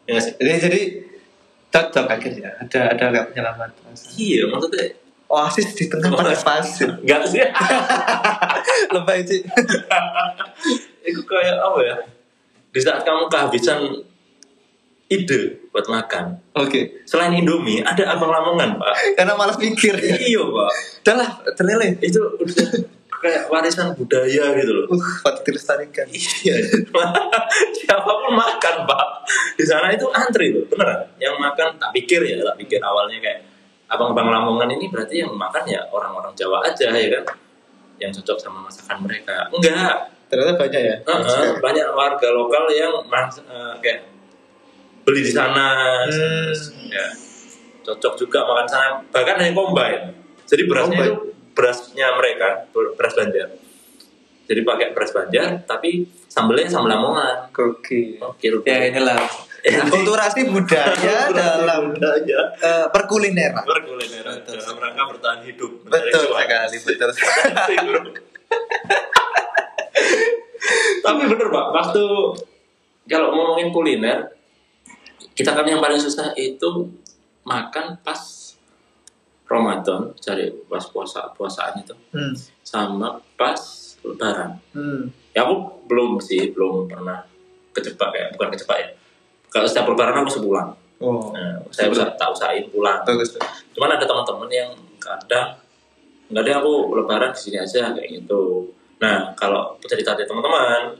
Ya 0.06 0.10
nggak 0.14 0.26
Jadi 0.38 0.58
jadi 0.62 0.80
cocok 1.74 2.06
akhirnya. 2.06 2.50
Ada 2.62 2.80
ada 2.94 3.04
gak 3.10 3.26
penyelamat. 3.34 3.70
iya 4.14 4.46
maksudnya 4.46 5.05
Oasis 5.26 5.74
di 5.74 5.86
tengah 5.86 6.10
padang 6.12 6.38
pasir. 6.38 6.88
nggak 7.00 7.22
sih 7.26 7.42
Lebay 8.94 9.20
sih. 9.22 9.42
itu 11.02 11.20
kayak 11.22 11.56
apa 11.56 11.78
ya 11.82 11.96
di 12.68 12.78
saat 12.78 13.02
kamu 13.02 13.26
kehabisan 13.26 13.78
ide 15.06 15.40
buat 15.70 15.86
makan 15.86 16.34
Oke. 16.52 17.02
selain 17.02 17.30
Indomie 17.32 17.78
ada 17.80 18.12
abang 18.12 18.28
Lamongan 18.28 18.74
pak 18.74 18.94
Karena 19.14 19.34
malas 19.34 19.54
mikir. 19.56 19.94
iya 19.98 20.42
pak 20.42 20.70
Udah 21.02 21.14
lah, 21.16 21.28
terlele. 21.52 21.94
itu 22.00 22.18
udah 22.18 22.68
kayak 23.16 23.42
warisan 23.46 23.90
budaya 23.92 24.50
gitu 24.52 24.72
loh 24.72 24.86
Uh, 24.88 25.02
patut 25.20 25.42
dilestarikan. 25.44 26.04
iya 26.06 26.58
siapa 27.76 28.06
pun 28.06 28.32
makan 28.32 28.74
pak 28.84 29.06
di 29.54 29.64
sana 29.64 29.88
itu 29.88 30.06
antri 30.08 30.52
loh 30.52 30.66
beneran 30.66 31.06
yang 31.16 31.34
makan 31.36 31.74
tak 31.76 31.90
pikir 31.92 32.20
ya 32.22 32.42
tak 32.44 32.58
pikir 32.58 32.78
awalnya 32.78 33.18
kayak 33.18 33.40
abang-abang 33.86 34.28
Lamongan 34.28 34.68
ini 34.72 34.90
berarti 34.90 35.22
yang 35.22 35.30
makan 35.32 35.62
ya 35.64 35.82
orang-orang 35.88 36.34
Jawa 36.34 36.62
aja 36.66 36.90
ya 36.90 37.22
kan? 37.22 37.36
Yang 37.96 38.20
cocok 38.22 38.38
sama 38.42 38.58
masakan 38.66 39.06
mereka. 39.06 39.46
Enggak. 39.48 40.12
Ternyata 40.26 40.58
banyak 40.58 40.82
ya. 40.82 40.96
Heeh, 41.06 41.48
banyak 41.62 41.86
warga 41.94 42.28
lokal 42.34 42.66
yang 42.74 42.98
mas, 43.06 43.38
eh, 43.38 43.74
kayak 43.78 44.10
beli 45.06 45.22
di 45.22 45.30
sana. 45.30 46.02
Hmm. 46.02 46.90
ya. 46.90 47.06
Cocok 47.86 48.18
juga 48.18 48.42
makan 48.42 48.66
sana. 48.66 48.86
Bahkan 49.06 49.38
yang 49.40 49.54
combine. 49.54 50.10
Jadi 50.46 50.62
berasnya 50.66 50.98
Combine. 50.98 51.06
itu 51.06 51.14
berasnya 51.54 52.06
mereka 52.18 52.48
ber- 52.74 52.94
beras 52.98 53.14
Banjar. 53.14 53.48
Jadi 54.46 54.60
pakai 54.62 54.86
beras 54.90 55.10
Banjar 55.10 55.62
tapi 55.62 56.04
sambelnya 56.26 56.66
sambal 56.66 56.90
Lamongan. 56.90 57.50
Oke. 57.50 58.18
oke 58.18 58.46
oke 58.52 58.66
Ya 58.66 58.90
inilah 58.90 59.18
Ya. 59.66 59.82
kulturasi 59.82 60.46
budaya 60.46 61.26
dalam 61.34 61.90
budaya 61.90 62.40
eh, 62.54 62.86
perkulineran. 62.94 63.66
berkulineran 63.66 64.46
Betul. 64.46 64.62
dalam 64.62 64.78
rangka 64.78 65.02
bertahan 65.10 65.40
hidup 65.42 65.82
Betul 65.82 66.38
sekali, 66.38 66.76
betul. 66.78 68.14
Tapi 71.02 71.20
bener 71.26 71.48
pak, 71.50 71.66
waktu 71.70 72.02
kalau 73.06 73.28
ngomongin 73.30 73.70
kuliner, 73.70 74.34
kita 75.34 75.54
kan 75.54 75.62
yang 75.62 75.78
paling 75.78 75.98
susah 75.98 76.34
itu 76.34 76.90
makan 77.42 77.98
pas 78.02 78.18
Ramadan, 79.46 80.10
cari 80.18 80.50
pas 80.66 80.82
puasa 80.90 81.30
puasaan 81.34 81.78
itu, 81.78 81.94
Hmm. 82.10 82.34
sama 82.62 83.22
pas 83.38 83.58
Lebaran. 84.02 84.58
Hmm. 84.70 85.10
Ya 85.30 85.42
aku 85.42 85.86
belum 85.86 86.18
sih, 86.18 86.50
belum 86.50 86.86
pernah 86.86 87.26
kejebak 87.70 88.10
ya, 88.14 88.26
bukan 88.34 88.48
kejebak 88.54 88.78
ya. 88.78 88.88
Kalau 89.48 89.64
setiap 89.64 89.86
Lebaran 89.86 90.16
aku 90.18 90.30
sebulan, 90.32 90.66
Oh, 90.96 91.28
nah, 91.28 91.60
saya 91.68 91.88
usah 91.88 92.08
tak 92.14 92.32
usahain 92.32 92.64
pulang. 92.66 93.04
bagus. 93.04 93.36
Cuman 93.70 93.92
ada 93.92 94.02
teman-teman 94.02 94.48
yang 94.48 94.72
kadang 94.96 95.52
nggak 96.26 96.42
ada 96.42 96.52
aku 96.58 96.72
lebaran 96.92 97.30
di 97.30 97.38
sini 97.38 97.56
aja 97.56 97.92
kayak 97.92 98.08
gitu. 98.16 98.64
Nah 98.96 99.28
kalau 99.32 99.76
cerita 99.80 100.12
dari 100.12 100.24
teman-teman 100.24 100.96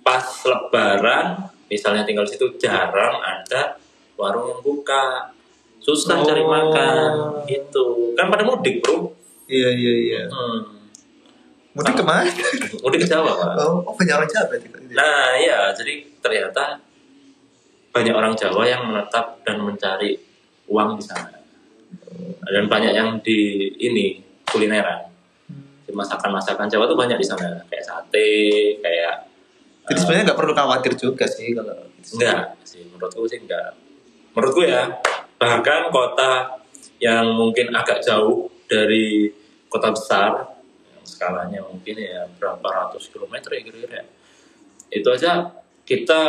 pas 0.00 0.22
lebaran 0.42 1.34
misalnya 1.66 2.02
tinggal 2.02 2.22
di 2.22 2.32
situ 2.32 2.46
jarang 2.56 3.18
ada 3.18 3.74
warung 4.14 4.48
yang 4.48 4.60
buka 4.60 5.34
susah 5.78 6.16
Oh. 6.16 6.24
cari 6.24 6.40
makan 6.40 7.10
gitu 7.44 8.14
kan 8.14 8.28
pada 8.28 8.42
mudik 8.42 8.78
bro 8.78 9.10
Iya, 9.44 9.68
iya, 9.68 9.92
iya. 9.98 10.22
hmm. 10.24 10.58
Mudik 11.72 11.92
ke 11.92 12.02
mana? 12.02 12.22
mudik 12.78 13.02
ke 13.02 13.08
Jawa 13.08 13.34
pak 13.34 13.50
Oh, 13.58 13.82
oh 13.82 13.92
orang 13.92 14.06
Jawa 14.24 14.44
berarti. 14.46 14.68
nah 14.92 15.34
iya 15.34 15.72
jadi 15.72 15.92
ternyata 16.18 16.78
banyak 17.92 18.14
orang 18.16 18.32
Jawa 18.34 18.64
yang 18.64 18.88
menetap 18.88 19.44
dan 19.44 19.60
mencari 19.60 20.16
uang 20.66 20.96
di 20.96 21.04
sana 21.04 21.42
dan 22.52 22.64
banyak 22.68 22.92
yang 22.92 23.08
di 23.24 23.70
ini 23.80 24.20
kulineran. 24.48 25.08
Di 25.86 25.92
masakan-masakan 25.92 26.68
Jawa 26.68 26.84
tuh 26.88 26.98
banyak 26.98 27.16
di 27.20 27.26
sana 27.26 27.64
kayak 27.68 27.84
sate 27.84 28.32
kayak 28.80 29.28
Jadi 29.82 29.98
sebenarnya 29.98 30.24
nggak 30.30 30.38
perlu 30.38 30.54
khawatir 30.54 30.92
juga 30.94 31.26
sih 31.26 31.58
kalau 31.58 31.74
enggak 31.98 32.54
sih 32.62 32.86
menurutku 32.86 33.26
sih 33.26 33.42
enggak 33.42 33.74
menurutku 34.30 34.62
ya 34.62 34.94
bahkan 35.42 35.90
kota 35.90 36.62
yang 37.02 37.34
mungkin 37.34 37.74
agak 37.74 37.98
jauh 37.98 38.46
dari 38.70 39.26
kota 39.66 39.90
besar 39.90 40.54
yang 40.86 41.02
skalanya 41.02 41.66
mungkin 41.66 41.98
ya 41.98 42.30
berapa 42.38 42.62
ratus 42.62 43.10
kilometer 43.10 43.58
ya 43.58 43.60
kira-kira 43.66 43.94
ya. 44.00 44.04
itu 44.94 45.08
aja 45.10 45.50
kita 45.82 46.22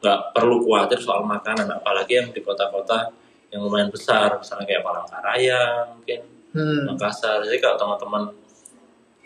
nggak 0.00 0.18
perlu 0.36 0.62
khawatir 0.64 1.00
soal 1.00 1.24
makanan 1.24 1.66
apalagi 1.72 2.20
yang 2.20 2.28
di 2.30 2.44
kota-kota 2.44 3.10
yang 3.48 3.64
lumayan 3.64 3.88
besar 3.88 4.36
misalnya 4.36 4.68
kayak 4.68 4.82
Palangkaraya 4.84 5.88
mungkin 5.96 6.36
Hmm. 6.56 6.88
Makassar. 6.88 7.44
Jadi 7.44 7.60
kalau 7.60 7.76
teman-teman 7.76 8.32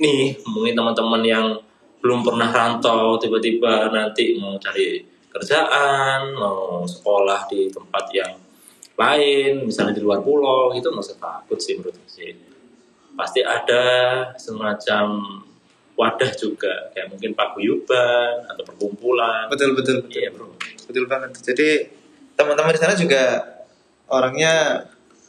nih 0.02 0.34
mungkin 0.50 0.74
teman-teman 0.74 1.22
yang 1.22 1.46
belum 2.02 2.26
pernah 2.26 2.50
rantau 2.50 3.14
tiba-tiba 3.22 3.94
nanti 3.94 4.34
mau 4.34 4.58
cari 4.58 4.98
kerjaan, 5.30 6.34
mau 6.34 6.82
sekolah 6.82 7.46
di 7.46 7.70
tempat 7.70 8.04
yang 8.10 8.34
lain, 8.98 9.62
misalnya 9.62 9.94
di 9.94 10.02
luar 10.02 10.26
pulau, 10.26 10.74
itu 10.74 10.90
nggak 10.90 11.06
usah 11.06 11.20
takut 11.22 11.56
sih 11.62 11.78
menurut 11.78 11.94
saya 12.10 12.34
sih. 12.34 12.34
Pasti 13.14 13.40
ada 13.46 13.84
semacam 14.34 15.06
wadah 16.00 16.32
juga, 16.32 16.88
kayak 16.96 17.12
mungkin 17.12 17.36
paguyuban 17.36 18.48
atau 18.48 18.64
perkumpulan. 18.64 19.44
Betul, 19.52 19.76
betul, 19.76 20.00
betul. 20.00 20.16
Iya 20.16 20.32
bro. 20.32 20.48
Betul 20.88 21.04
banget. 21.04 21.36
Jadi 21.44 21.68
teman-teman 22.32 22.72
di 22.72 22.80
sana 22.80 22.96
juga 22.96 23.22
orangnya 24.08 24.80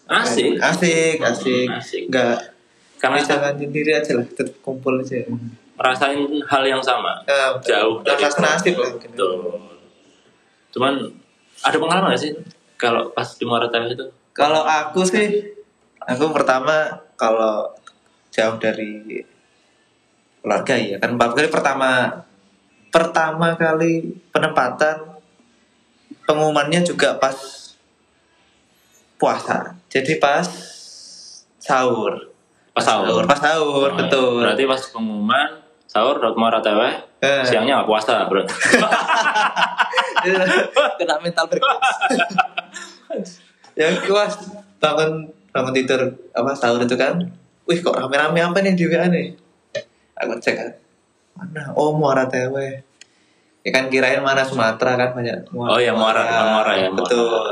Asik. 0.07 0.55
asik, 0.59 1.19
asik. 1.19 1.67
Asik. 1.67 2.03
Nggak 2.07 2.55
Karena 2.95 3.17
jangan 3.19 3.53
sendiri 3.57 3.91
aja 3.97 4.11
lah, 4.13 4.25
tetap 4.29 4.55
kumpul 4.61 5.01
aja. 5.01 5.25
merasain 5.73 6.21
hal 6.45 6.63
yang 6.63 6.77
sama. 6.77 7.17
Ya, 7.25 7.57
jauh 7.57 8.05
dari 8.05 8.21
rasa 8.21 8.37
nasib 8.39 8.77
lah 8.77 8.93
mungkin. 8.93 9.09
Betul. 9.17 9.57
Cuman 10.71 10.93
ada 11.65 11.77
pengalaman 11.81 12.13
gak 12.13 12.21
sih 12.21 12.31
kalau 12.77 13.09
pas 13.09 13.25
di 13.25 13.43
Muara 13.49 13.65
Teweh 13.73 13.97
itu? 13.97 14.05
Kalau 14.31 14.61
aku 14.61 15.01
sih, 15.01 15.57
aku 15.97 16.29
pertama 16.29 17.01
kalau 17.17 17.73
jauh 18.29 18.61
dari 18.61 19.25
keluarga 20.41 20.73
ya 20.73 20.97
kan 20.97 21.13
Pak 21.15 21.37
kali 21.37 21.47
pertama 21.53 22.09
pertama 22.91 23.55
kali 23.55 24.17
penempatan 24.33 25.21
pengumumannya 26.27 26.83
juga 26.83 27.15
pas 27.21 27.37
puasa. 29.21 29.77
Jadi 29.87 30.17
pas 30.17 30.41
sahur. 31.61 32.33
Pas 32.73 32.81
sahur. 32.81 33.21
Pas 33.29 33.37
sahur, 33.37 33.93
Oh, 33.93 33.93
betul. 33.93 34.41
Berarti 34.41 34.65
pas 34.65 34.81
pengumuman 34.89 35.61
sahur 35.85 36.17
Muara 36.33 36.57
Teweh, 36.63 36.95
Eh. 37.21 37.43
siangnya 37.45 37.83
nggak 37.83 37.89
puasa, 37.91 38.25
bro. 38.25 38.41
Kena 40.97 41.21
mental 41.21 41.45
breakdown. 41.45 41.77
yang 43.79 43.95
kuas 44.03 44.35
bangun 44.79 45.31
bangun 45.51 45.73
tidur 45.75 46.01
apa 46.35 46.51
sahur 46.55 46.83
itu 46.83 46.95
kan 46.99 47.15
wih 47.67 47.79
kok 47.79 47.95
rame-rame 47.95 48.39
apa 48.39 48.59
nih 48.59 48.75
di 48.75 48.83
WA 48.87 49.07
nih 49.07 49.35
aku 50.21 50.37
cek 50.37 50.55
kan. 50.55 50.71
Mana? 51.35 51.73
Oh 51.73 51.97
Muara 51.97 52.29
Tewe. 52.29 52.85
Ya 53.61 53.69
kan 53.69 53.93
kirain 53.93 54.21
mana 54.25 54.41
Sumatera 54.41 54.97
kan 54.97 55.13
banyak 55.13 55.53
Oh 55.53 55.77
ya 55.77 55.93
Muara, 55.93 56.25
bukan 56.25 56.45
Muara 56.49 56.73
ya. 56.77 56.89
Muara. 56.89 56.97
betul. 56.97 57.45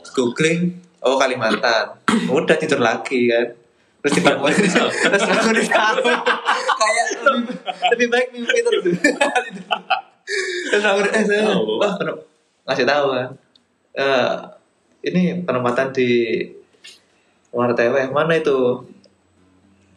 Terus 0.00 0.10
googling 0.12 0.60
oh 1.00 1.16
Kalimantan. 1.16 1.96
Udah 2.28 2.56
tidur 2.56 2.80
lagi 2.80 3.28
kan. 3.28 3.46
Terus 3.98 4.12
dibangun 4.22 4.54
terus 4.54 5.26
aku 5.26 5.50
ditahu 5.58 6.06
kayak 6.78 7.04
lebih, 7.18 7.56
lebih 7.90 8.06
baik 8.14 8.28
mimpi 8.30 8.62
terus 8.62 8.94
terus 10.70 10.84
aku 10.86 11.02
eh 11.10 11.24
saya 11.26 11.50
wah 11.50 11.92
ngasih 12.68 12.86
tahu 12.86 13.06
kan. 13.16 13.28
Eh, 13.98 14.30
ini 15.10 15.42
penempatan 15.42 15.90
di 15.90 16.38
Muara 17.50 17.74
Tewe. 17.74 18.12
Mana 18.12 18.36
itu 18.36 18.86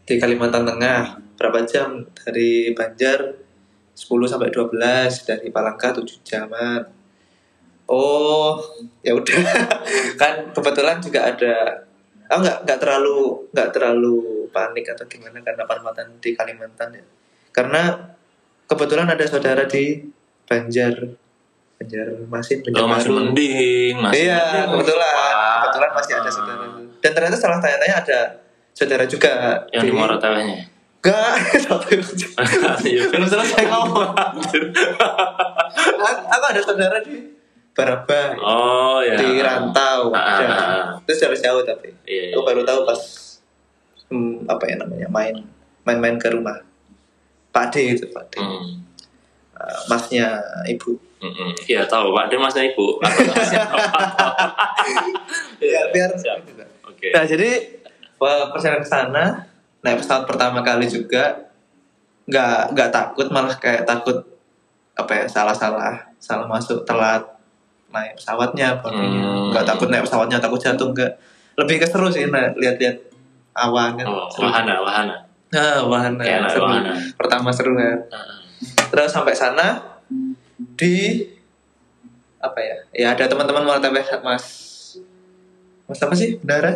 di 0.05 0.13
Kalimantan 0.17 0.65
Tengah. 0.65 1.17
Berapa 1.37 1.65
jam? 1.65 2.05
Dari 2.13 2.73
Banjar 2.73 3.19
10 3.91 4.31
sampai 4.31 4.49
12 4.49 5.27
dari 5.27 5.47
Palangka 5.49 5.93
7 5.97 6.21
jaman. 6.21 6.81
Oh 7.89 8.57
ya 9.03 9.13
udah. 9.13 9.35
Kan 10.21 10.53
kebetulan 10.55 10.97
juga 11.03 11.27
ada 11.27 11.55
oh 12.31 12.39
nggak 12.39 12.63
nggak 12.63 12.79
terlalu 12.79 13.19
nggak 13.51 13.69
terlalu 13.75 14.47
panik 14.55 14.87
atau 14.87 15.03
gimana 15.11 15.43
karena 15.43 15.63
penempatan 15.67 16.07
di 16.23 16.31
Kalimantan 16.31 16.89
ya. 16.95 17.03
Karena 17.51 18.15
kebetulan 18.65 19.07
ada 19.11 19.25
saudara 19.27 19.67
di 19.67 19.99
Banjar. 20.47 20.95
Banjar 21.81 22.07
Masin 22.29 22.61
Banjar 22.61 22.77
Oh 22.77 22.87
masih 22.87 23.09
Baru. 23.09 23.17
mending, 23.33 23.95
masih 23.97 24.21
iya 24.21 24.37
mending. 24.37 24.69
kebetulan. 24.77 25.33
Kebetulan 25.57 25.91
masih 25.97 26.13
ada 26.13 26.29
saudara. 26.29 26.65
Dan 27.01 27.11
ternyata 27.17 27.35
setelah 27.35 27.57
tanya-tanya 27.57 27.95
ada 28.05 28.19
saudara 28.71 29.03
juga 29.05 29.61
Yang 29.69 29.83
di 29.87 29.91
Muara 29.91 30.15
Tewenya. 30.17 30.57
Enggak, 31.01 31.33
Iya. 32.85 33.09
belum 33.09 33.25
selesai 33.25 33.63
ngomong. 33.65 34.13
Aku 35.97 36.21
aku 36.29 36.45
ada 36.45 36.61
saudara 36.61 36.97
di 37.01 37.17
Barabai, 37.71 38.35
Oh 38.37 38.99
ya. 38.99 39.15
di 39.15 39.39
Rantau, 39.39 40.11
Ah, 40.11 40.19
ah, 40.19 40.37
ada. 40.37 40.45
ah. 40.51 40.83
Terus 41.01 41.17
dari 41.21 41.37
jauh 41.39 41.61
tapi. 41.63 41.87
Iya, 42.03 42.31
Aku 42.31 42.37
iya. 42.37 42.45
baru 42.45 42.61
tahu 42.61 42.79
pas 42.83 42.99
hmm, 44.07 44.43
apa 44.45 44.63
ya 44.67 44.75
namanya 44.75 45.07
main 45.07 45.35
main-main 45.81 46.15
ke 46.15 46.27
rumah 46.29 46.61
Pak 47.49 47.71
D 47.71 47.95
itu 47.95 48.05
Pak 48.07 48.23
D, 48.27 48.33
Hmm. 48.37 48.83
Uh, 49.55 49.79
masnya 49.87 50.41
ibu. 50.65 50.97
Iya 51.63 51.85
tahu 51.85 52.09
Pak, 52.11 52.27
dia 52.27 52.37
masnya 52.37 52.65
ibu. 52.65 52.97
Ya, 55.61 55.81
biar 55.89 56.09
Siap. 56.11 56.37
Oke. 56.83 57.07
Nah 57.13 57.23
jadi 57.23 57.49
eh, 57.77 57.80
perjalanan 58.53 58.85
ke 58.85 58.89
sana 58.89 59.23
naik 59.81 59.97
pesawat 59.97 60.29
pertama 60.29 60.61
kali 60.61 60.85
juga 60.85 61.49
nggak 62.29 62.77
nggak 62.77 62.89
takut 62.93 63.27
malah 63.33 63.57
kayak 63.57 63.81
takut 63.83 64.21
apa 64.93 65.11
ya 65.11 65.25
salah 65.25 65.55
salah 65.57 65.97
salah 66.21 66.45
masuk 66.45 66.85
telat 66.85 67.25
naik 67.91 68.13
pesawatnya 68.15 68.77
boardingnya. 68.79 69.25
Hmm. 69.25 69.49
nggak 69.51 69.65
takut 69.65 69.89
naik 69.89 70.05
pesawatnya 70.05 70.37
takut 70.37 70.61
jatuh 70.61 70.93
nggak 70.93 71.11
lebih 71.57 71.81
keseru 71.81 72.07
sih 72.13 72.29
nah, 72.29 72.53
lihat-lihat 72.55 72.95
awan 73.57 73.99
kan 73.99 74.05
Oh, 74.07 74.29
Seru. 74.31 74.47
wahana, 74.47 74.79
wahana. 74.79 75.15
nah, 75.51 75.81
wahana 75.83 76.21
naik 76.21 76.47
seru. 76.53 76.63
wahana. 76.69 76.93
pertama 77.17 77.49
seru 77.51 77.73
kan 77.75 77.97
Ah, 78.13 78.39
terus 78.93 79.11
sampai 79.11 79.33
sana 79.35 79.81
di 80.77 81.25
apa 82.41 82.59
ya 82.61 82.77
ya 82.95 83.07
ada 83.17 83.25
teman-teman 83.27 83.65
mau 83.65 83.75
mas 84.23 84.70
mas 85.91 85.99
apa 85.99 86.15
sih? 86.15 86.39
Bendara 86.39 86.71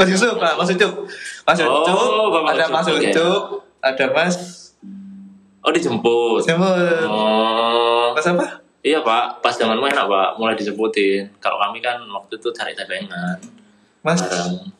mas 0.00 0.08
Yusuf 0.08 0.40
lah 0.40 0.56
mas 0.56 0.72
Ucup. 0.72 1.04
Mas 1.44 1.58
Oh, 1.60 1.84
Ucup. 1.84 2.32
Bapak 2.32 2.50
ada 2.56 2.64
mas. 2.72 2.86
Ucup 2.88 3.44
ada 3.84 4.04
mas 4.10 4.36
Oh 5.62 5.70
dijemput. 5.70 6.42
siapa 6.42 6.66
Oh. 7.06 8.10
mas 8.16 8.24
apa? 8.24 8.64
Iya 8.82 8.98
Pak, 8.98 9.38
pas 9.38 9.54
zaman 9.54 9.78
main 9.78 9.94
enak 9.94 10.10
Pak, 10.10 10.28
mulai 10.34 10.58
disebutin. 10.58 11.30
Kalau 11.38 11.54
kami 11.60 11.78
kan 11.78 12.02
waktu 12.02 12.34
itu 12.34 12.48
cari 12.50 12.74
tebengan 12.74 13.38
mas? 14.00 14.18
Bareng. 14.18 14.72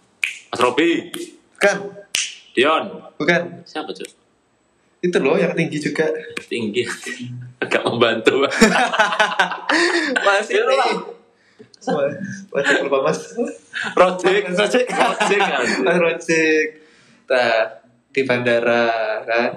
Mas 0.50 0.58
Robi, 0.58 1.12
bukan. 1.54 1.76
Dion, 2.52 2.84
bukan. 3.14 3.62
Siapa 3.62 3.92
tuh? 3.92 4.08
itu 5.02 5.18
loh 5.18 5.34
yang 5.34 5.50
tinggi 5.58 5.82
juga. 5.82 6.06
Tinggi, 6.46 6.86
agak 7.62 7.82
membantu. 7.82 8.46
Pak. 8.46 8.52
mas 10.26 10.46
Wajib 12.52 12.86
lupa 12.86 12.98
mas. 13.10 13.20
Project. 13.96 14.54
project 14.54 14.86
kan. 14.86 15.62
mas. 15.62 15.96
Rojek 15.98 16.66
nah 17.32 17.64
di 18.12 18.20
bandara 18.28 18.86
kan? 19.24 19.50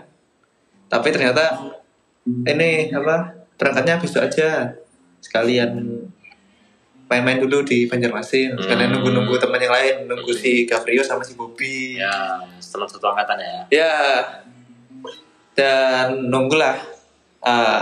Tapi 0.87 1.07
ternyata 1.11 1.75
ini 2.25 2.89
apa 2.89 3.35
berangkatnya 3.59 3.99
besok 3.99 4.25
aja. 4.25 4.73
Sekalian 5.19 5.75
main-main 7.05 7.37
dulu 7.37 7.61
di 7.61 7.85
Banjarmasin. 7.85 8.57
Sekalian 8.57 8.89
Hmm. 8.89 8.95
nunggu-nunggu 9.01 9.35
teman 9.37 9.61
yang 9.61 9.73
lain 9.73 9.95
nunggu 10.09 10.33
si 10.33 10.65
Gavrio 10.65 11.05
sama 11.05 11.21
si 11.21 11.37
Bobby. 11.37 12.01
Ya, 12.01 12.41
setelah 12.57 12.89
satu 12.89 13.13
angkatan 13.13 13.37
ya. 13.37 13.57
ya. 13.69 13.93
Dan 15.55 16.27
nunggulah 16.27 16.75
uh, 17.45 17.81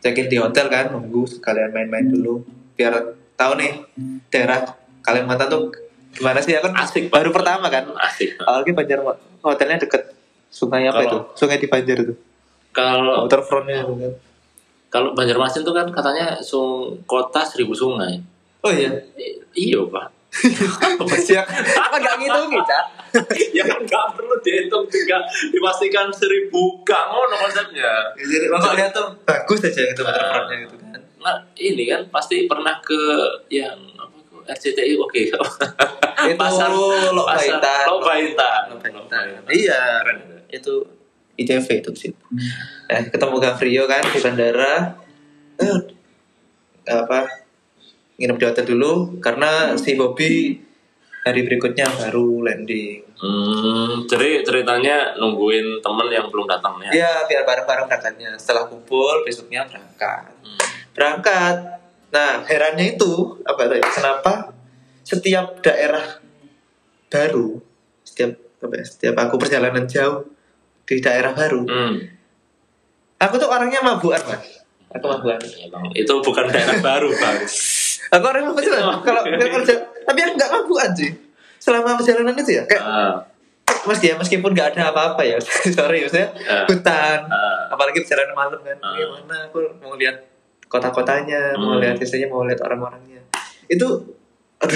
check-in 0.00 0.30
di 0.30 0.38
hotel 0.40 0.70
kan 0.72 0.94
nunggu 0.94 1.26
sekalian 1.26 1.74
main-main 1.74 2.08
dulu. 2.08 2.40
Biar 2.78 3.19
tahu 3.40 3.52
nih 3.56 3.72
daerah 4.28 4.60
Kalimantan 5.00 5.48
tuh 5.48 5.72
gimana 6.12 6.36
sih 6.36 6.52
ya 6.52 6.60
kan 6.60 6.76
Asik, 6.76 7.08
baru 7.08 7.32
pertama 7.32 7.66
kan 7.66 7.88
Asik. 7.96 8.36
apalagi 8.36 8.70
Banjar 8.70 9.00
hotelnya 9.40 9.78
deket 9.78 10.12
sungai 10.48 10.84
apa 10.84 11.00
Kalau- 11.00 11.06
itu 11.06 11.18
sungai 11.34 11.56
di 11.56 11.66
Banjar 11.66 11.96
itu 11.98 12.14
Kalau 12.70 13.24
waterfrontnya 13.24 13.80
itu 13.80 13.94
kan 13.96 14.12
kalau 14.90 15.08
Banjarmasin 15.14 15.62
tuh 15.62 15.70
kan 15.70 15.86
katanya 15.86 16.34
sung 16.40 16.90
kota 17.04 17.40
seribu 17.40 17.70
sungai. 17.72 18.18
oh 18.60 18.68
iya 18.68 18.90
I- 19.16 19.38
Iya 19.50 19.82
Pak. 19.84 20.06
siap 21.26 21.42
apa 21.74 21.96
nggak 21.96 22.14
ngitung 22.18 22.54
Cak? 22.60 22.84
ya 23.56 23.62
kan 23.64 23.80
nggak 23.80 24.04
perlu 24.14 24.34
dihitung 24.38 24.86
juga 24.86 25.18
dipastikan 25.48 26.06
seribu 26.08 26.78
gak 26.82 27.02
ngono 27.08 27.34
konsepnya. 27.36 28.14
jadi 28.14 28.46
maksudnya 28.46 28.86
tuh 28.90 29.10
bagus 29.24 29.58
aja 29.64 29.82
gitu 29.84 30.02
waterfrontnya 30.02 30.56
gitu 30.62 30.74
kan 30.76 30.89
Nah, 31.20 31.36
ini 31.54 31.84
kan 31.84 32.08
pasti 32.08 32.44
pernah 32.44 32.80
ke 32.80 32.96
yang 33.48 33.76
apa 33.94 34.16
tuh, 34.24 34.40
RCTI 34.42 34.96
oke. 34.96 35.20
itu 35.20 35.36
pasar 36.40 36.68
Lok 36.68 37.26
pasar 37.26 37.60
Baitan. 37.60 37.84
Lok 37.86 38.00
Baitan. 38.02 38.62
Lok 38.66 38.80
Baitan. 38.80 39.24
iya 39.48 40.00
Keren. 40.00 40.18
itu 40.48 40.74
ITV 41.36 41.66
itu 41.78 41.90
sih 41.94 42.12
eh 42.86 43.02
ketemu 43.06 43.36
Gavrio 43.38 43.84
kan 43.84 44.02
di 44.02 44.18
bandara 44.18 44.92
eh, 45.56 45.78
apa 46.86 47.24
nginep 48.14 48.36
di 48.36 48.44
hotel 48.44 48.66
dulu 48.66 48.92
karena 49.18 49.72
si 49.74 49.94
Bobby 49.94 50.60
hari 51.22 51.40
berikutnya 51.42 51.86
baru 51.88 52.42
landing 52.42 53.08
Hmm, 53.16 54.08
jadi 54.08 54.40
ceritanya 54.40 55.12
nungguin 55.14 55.84
temen 55.84 56.08
yang 56.08 56.24
belum 56.26 56.48
datang 56.48 56.80
ya. 56.82 57.04
ya 57.04 57.12
biar 57.22 57.44
bareng-bareng 57.44 57.84
berangkatnya 57.84 58.32
setelah 58.34 58.64
kumpul 58.64 59.20
besoknya 59.22 59.60
berangkat 59.62 60.24
Hmm. 60.40 60.56
Berangkat 61.00 61.56
nah 62.10 62.44
herannya 62.44 62.94
itu 62.94 63.12
apa 63.40 63.64
tadi 63.64 63.80
kenapa 63.80 64.52
setiap 65.00 65.56
daerah 65.60 66.20
baru 67.08 67.56
setiap 68.02 68.36
apa 68.60 68.74
ya, 68.76 68.84
setiap 68.84 69.14
aku 69.16 69.34
perjalanan 69.36 69.88
jauh 69.88 70.28
di 70.84 71.00
daerah 71.00 71.32
baru 71.32 71.64
Hmm. 71.64 71.96
aku 73.16 73.34
tuh 73.36 73.48
orangnya 73.48 73.80
mabuan 73.80 74.20
mas 74.20 74.60
aku 74.90 75.06
mabuan 75.08 75.38
Ya, 75.40 75.70
Bang. 75.70 75.86
Itu 75.94 76.18
bukan 76.18 76.50
daerah 76.50 76.76
baru, 76.84 77.08
Bang. 77.14 77.40
aku 78.10 78.24
orangnya 78.26 78.50
mabuan 78.50 78.60
sih, 78.60 78.72
Mas. 78.74 79.00
kalau 79.00 79.22
kerja 79.24 79.74
tapi 80.02 80.18
aku 80.20 80.32
nggak 80.34 80.52
mabuan 80.52 80.90
sih 80.92 81.10
selama 81.56 81.94
perjalanan 81.94 82.34
itu 82.34 82.52
ya 82.52 82.62
kayak 82.66 82.82
Ah, 82.82 83.14
meski 83.86 84.10
ya 84.10 84.18
meskipun 84.18 84.50
nggak 84.50 84.74
ada 84.74 84.90
apa-apa 84.90 85.22
ya 85.22 85.38
sorry 85.78 86.02
maksudnya 86.02 86.28
Ah. 86.44 86.66
hutan 86.66 87.18
ah. 87.24 87.70
apalagi 87.70 88.02
perjalanan 88.02 88.34
malam 88.34 88.60
kan 88.60 88.76
Ah. 88.76 88.92
gimana 88.92 89.36
aku 89.46 89.58
mau 89.78 89.94
lihat 89.94 90.26
kota-kotanya 90.70 91.52
mau 91.56 91.74
Hmm. 91.74 91.82
lihat 91.82 91.98
desanya 91.98 92.26
mau 92.26 92.46
lihat 92.46 92.62
orang-orangnya 92.62 93.18
itu 93.66 93.86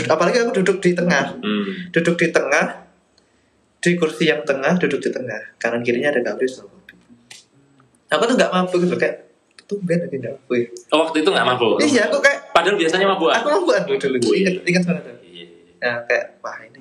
apalagi 0.04 0.42
aku 0.42 0.58
duduk 0.58 0.78
di 0.80 0.90
tengah 0.92 1.38
Hmm. 1.38 1.88
duduk 1.88 2.16
di 2.16 2.28
tengah 2.28 2.82
di 3.78 3.94
kursi 3.94 4.26
yang 4.26 4.42
tengah 4.42 4.74
duduk 4.74 4.98
di 4.98 5.08
tengah 5.08 5.38
kanan 5.56 5.80
kirinya 5.80 6.10
ada 6.10 6.20
Gabriel 6.20 6.50
sama 6.50 6.72
aku 8.06 8.22
tuh 8.24 8.34
nggak 8.34 8.50
mampu 8.50 8.74
gitu 8.80 8.94
kayak 8.94 9.26
tumben 9.64 9.96
lagi 9.98 10.16
nggak 10.16 10.34
mampu 10.34 10.52
ya. 10.56 10.66
Oh, 10.90 10.98
waktu 11.02 11.16
itu 11.20 11.28
nggak 11.28 11.46
mabuk. 11.46 11.80
iya 11.80 12.06
aku 12.06 12.18
kayak 12.18 12.38
Padahal 12.50 12.76
biasanya 12.76 13.06
mabuan. 13.08 13.34
aku 13.34 13.48
mampu 13.50 13.70
dulu 13.98 13.98
dulu 13.98 14.16
Wih. 14.30 14.40
ingat 14.42 14.54
ingat 14.62 14.82
banget 14.84 15.04
aku. 15.04 15.18
Iya. 15.24 15.46
nah 15.80 15.94
kayak 16.06 16.24
wah 16.38 16.56
ini 16.60 16.78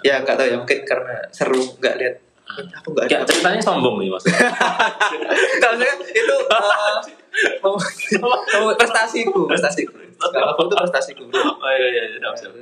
ya 0.00 0.14
nggak 0.20 0.34
tahu 0.34 0.46
ya 0.46 0.56
mungkin 0.56 0.78
karena 0.84 1.14
seru 1.30 1.60
nggak 1.76 1.94
lihat 1.96 2.14
aku 2.76 2.88
nggak 2.92 3.04
ada 3.08 3.24
ceritanya 3.24 3.60
sombong 3.60 3.96
nih, 3.98 4.10
Mas. 4.10 4.24
kalau 5.62 5.76
saya 5.78 5.94
itu 6.02 6.36
uh, 6.50 6.60
mau 6.68 6.98
prestasiku 8.76 9.46
prestasiku. 9.46 9.92
Nggak 10.20 10.42
mampu 10.52 10.62
itu 10.68 10.74
prestasiku. 10.76 11.22
Oh 11.32 11.70
iya 11.72 11.88
iya, 11.88 12.02
iya, 12.16 12.30
siap, 12.36 12.52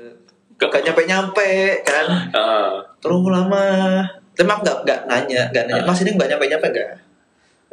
gak 0.58 0.82
nyampe 0.82 1.02
nyampe 1.06 1.50
kan? 1.86 2.06
Ah, 2.34 2.82
terlalu 2.98 3.34
lama. 3.34 3.66
Aku 4.38 4.46
nggak 4.46 4.86
nggak 4.86 5.00
nanya 5.10 5.50
nggak 5.50 5.64
nanya. 5.66 5.82
Ah. 5.82 5.86
mas 5.90 5.98
ini 6.06 6.14
nggak 6.14 6.30
nyampe 6.30 6.46
nyampe 6.46 6.66
nggak 6.70 6.88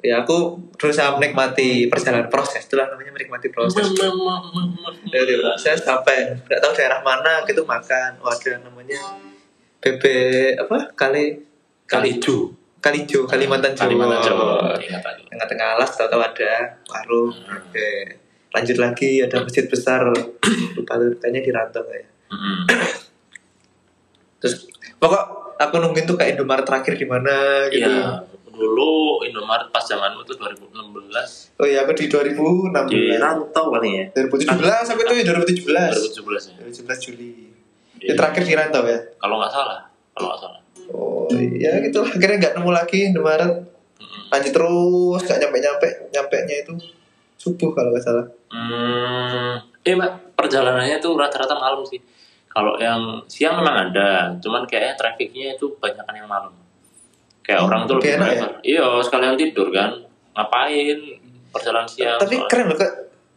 ya 0.06 0.22
aku 0.22 0.54
berusaha 0.78 1.18
menikmati 1.18 1.90
perjalanan 1.90 2.30
proses. 2.30 2.66
Itulah 2.66 2.90
namanya 2.90 3.14
menikmati 3.14 3.50
proses. 3.54 3.86
Dari 5.10 5.34
proses 5.42 5.78
sampai 5.82 6.34
nggak 6.46 6.60
tahu 6.62 6.72
daerah 6.74 7.02
mana 7.02 7.42
gitu 7.46 7.66
makan. 7.66 8.18
Oh, 8.22 8.30
ada 8.30 8.62
namanya 8.62 8.98
bebek 9.82 10.62
apa? 10.62 10.78
Kali 10.98 11.42
Kaliju 11.86 12.65
Kalijo 12.86 13.26
Kalimantan 13.26 13.74
Jawa. 13.74 13.90
Kalimantan 13.90 14.22
Jawa 14.22 14.46
aku 14.78 15.26
tengah-tengah 15.34 15.68
alas 15.74 15.92
tahu-tahu 15.98 16.22
ada 16.22 16.78
warung. 16.86 17.34
Hmm. 17.34 17.58
oke. 17.66 17.90
Lanjut 18.54 18.78
lagi 18.78 19.26
ada 19.26 19.42
masjid 19.42 19.66
besar. 19.66 20.06
Lupa 20.78 20.94
tuh 21.02 21.18
kayaknya 21.18 21.42
di 21.42 21.50
Rantau 21.50 21.82
ya. 21.90 22.06
Mm-mm. 22.30 22.58
terus 24.46 24.70
pokok 25.02 25.58
aku 25.58 25.82
nungguin 25.82 26.06
tuh 26.06 26.14
kayak 26.14 26.38
Indomaret 26.38 26.62
terakhir 26.62 26.94
di 26.94 27.08
mana 27.10 27.66
gitu. 27.74 27.90
Iya, 27.90 28.22
dulu 28.54 29.26
Indomaret 29.26 29.74
pas 29.74 29.82
zamanmu 29.82 30.22
itu 30.22 30.38
2016 30.38 31.56
oh 31.56 31.66
iya 31.66 31.88
aku 31.88 31.96
di 31.96 32.06
2016 32.12 32.92
di 32.92 33.16
rantau 33.16 33.66
kali 33.72 33.90
ya? 33.96 34.04
2017 34.14 34.88
sampai 34.88 35.04
tuh 35.08 35.16
ya? 35.16 35.24
2017 35.34 35.66
2017 35.66 36.52
ya 36.52 36.56
2017 36.70 37.06
Juli. 37.10 37.32
Ya 38.06 38.14
terakhir 38.14 38.44
di 38.46 38.54
Rantau 38.54 38.84
ya? 38.86 39.00
Kalau 39.18 39.42
nggak 39.42 39.50
salah 39.50 39.80
kalau 40.14 40.28
nggak 40.30 40.42
salah 40.46 40.60
oh 40.94 41.26
iya 41.32 41.80
gitu 41.82 42.04
lah 42.04 42.12
akhirnya 42.12 42.38
nggak 42.42 42.54
nemu 42.60 42.72
lagi 42.72 43.00
Indomaret 43.10 43.54
lanjut 44.30 44.52
terus 44.52 45.22
nggak 45.24 45.40
nyampe 45.42 45.58
nyampe 45.62 45.88
nyampe 46.12 46.36
nya 46.46 46.56
itu 46.62 46.74
subuh 47.36 47.72
kalau 47.74 47.90
nggak 47.94 48.04
salah 48.04 48.26
Hmm, 48.56 49.60
eh 49.84 49.92
mbak 50.00 50.32
perjalanannya 50.40 50.96
tuh 51.04 51.20
rata-rata 51.20 51.60
malam 51.60 51.84
sih. 51.84 52.00
Kalau 52.48 52.80
yang 52.80 53.20
siang 53.28 53.60
memang 53.60 53.92
ada, 53.92 54.32
cuman 54.40 54.64
kayaknya 54.64 54.96
trafficnya 54.96 55.60
itu 55.60 55.68
banyak 55.76 56.08
yang 56.08 56.24
malam. 56.24 56.56
Kayak 57.44 57.60
Oh, 57.60 57.68
orang 57.68 57.84
tuh 57.84 58.00
lebih 58.00 58.16
enak 58.16 58.28
ya? 58.32 58.32
prefer. 58.32 58.52
Iya, 58.64 58.86
sekalian 59.04 59.36
tidur 59.36 59.68
kan. 59.76 59.92
Ngapain 60.32 61.00
perjalanan 61.52 61.84
siang? 61.84 62.16
tapi 62.16 62.40
soalnya. 62.40 62.48
keren 62.48 62.66
loh 62.72 62.78
kak 62.80 62.92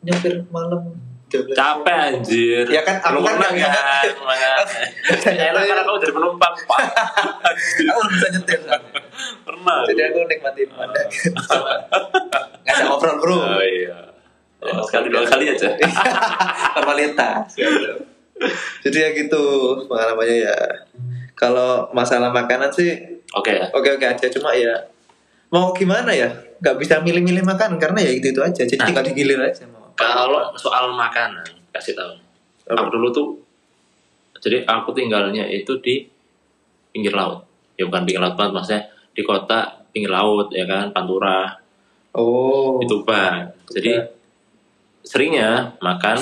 nyampe 0.06 0.28
malam 0.54 0.82
12 0.86 1.07
Capek 1.28 1.96
anjir. 2.08 2.64
Ya 2.66 2.80
kan, 2.80 2.96
aku 2.98 3.20
kan 3.20 3.36
nggak- 3.36 3.52
kan? 3.60 4.06
Makanya. 4.18 4.50
Enak 5.48 5.62
karena 5.62 5.82
kamu 5.82 5.98
jadi 5.98 6.12
penumpang, 6.14 6.54
Pak. 6.58 6.80
aku 7.90 8.00
bisa 8.08 8.26
nyetir. 8.30 8.60
Pernah. 9.40 9.78
jadi 9.84 10.00
aku 10.08 10.18
nikmatin 10.24 10.66
pemandangan 10.68 11.10
sama 11.42 11.72
ngajak 12.64 12.84
ngobrol 12.86 13.16
bro 13.18 13.34
Oh 13.34 13.58
iya. 13.60 13.98
Ya, 14.58 14.74
sekali 14.80 15.06
dua 15.08 15.22
kali 15.22 15.44
aja. 15.48 15.68
formalitas 16.72 17.54
jadi 18.80 18.96
ya 19.00 19.08
gitu 19.16 19.42
pengalamannya 19.84 20.36
ya 20.44 20.56
kalau 21.32 21.90
masalah 21.90 22.30
makanan 22.30 22.70
sih 22.70 22.94
Oke 23.32 23.50
ya. 23.52 23.66
oke 23.68 23.88
oke 23.92 24.06
aja 24.08 24.26
cuma 24.28 24.50
ya 24.52 24.86
mau 25.48 25.70
gimana 25.72 26.10
ya 26.10 26.30
nggak 26.56 26.76
bisa 26.76 26.98
milih-milih 26.98 27.42
makan 27.42 27.76
karena 27.76 27.98
ya 28.00 28.12
itu 28.12 28.30
itu 28.30 28.40
aja 28.40 28.62
jadi 28.62 28.74
Nah. 28.76 28.86
tinggal 28.86 29.04
digilir 29.04 29.40
aja 29.40 29.66
Kalau 29.98 30.54
soal 30.54 30.94
makanan, 30.94 31.42
kasih 31.74 31.98
tahu. 31.98 32.14
Apa? 32.70 32.86
Aku 32.86 32.94
dulu 32.94 33.10
tuh, 33.10 33.28
jadi 34.38 34.62
aku 34.62 34.94
tinggalnya 34.94 35.42
itu 35.50 35.74
di 35.82 36.06
pinggir 36.94 37.10
laut. 37.10 37.42
Ya 37.74 37.82
bukan 37.90 38.06
pinggir 38.06 38.22
laut 38.22 38.38
banget, 38.38 38.54
maksudnya 38.54 38.82
di 39.10 39.26
kota 39.26 39.82
pinggir 39.90 40.14
laut 40.14 40.54
ya 40.54 40.62
kan, 40.70 40.94
Pantura, 40.94 41.50
oh 42.14 42.78
di 42.78 42.86
Tuban. 42.86 43.50
Jadi 43.66 43.98
seringnya 45.02 45.74
makan 45.82 46.18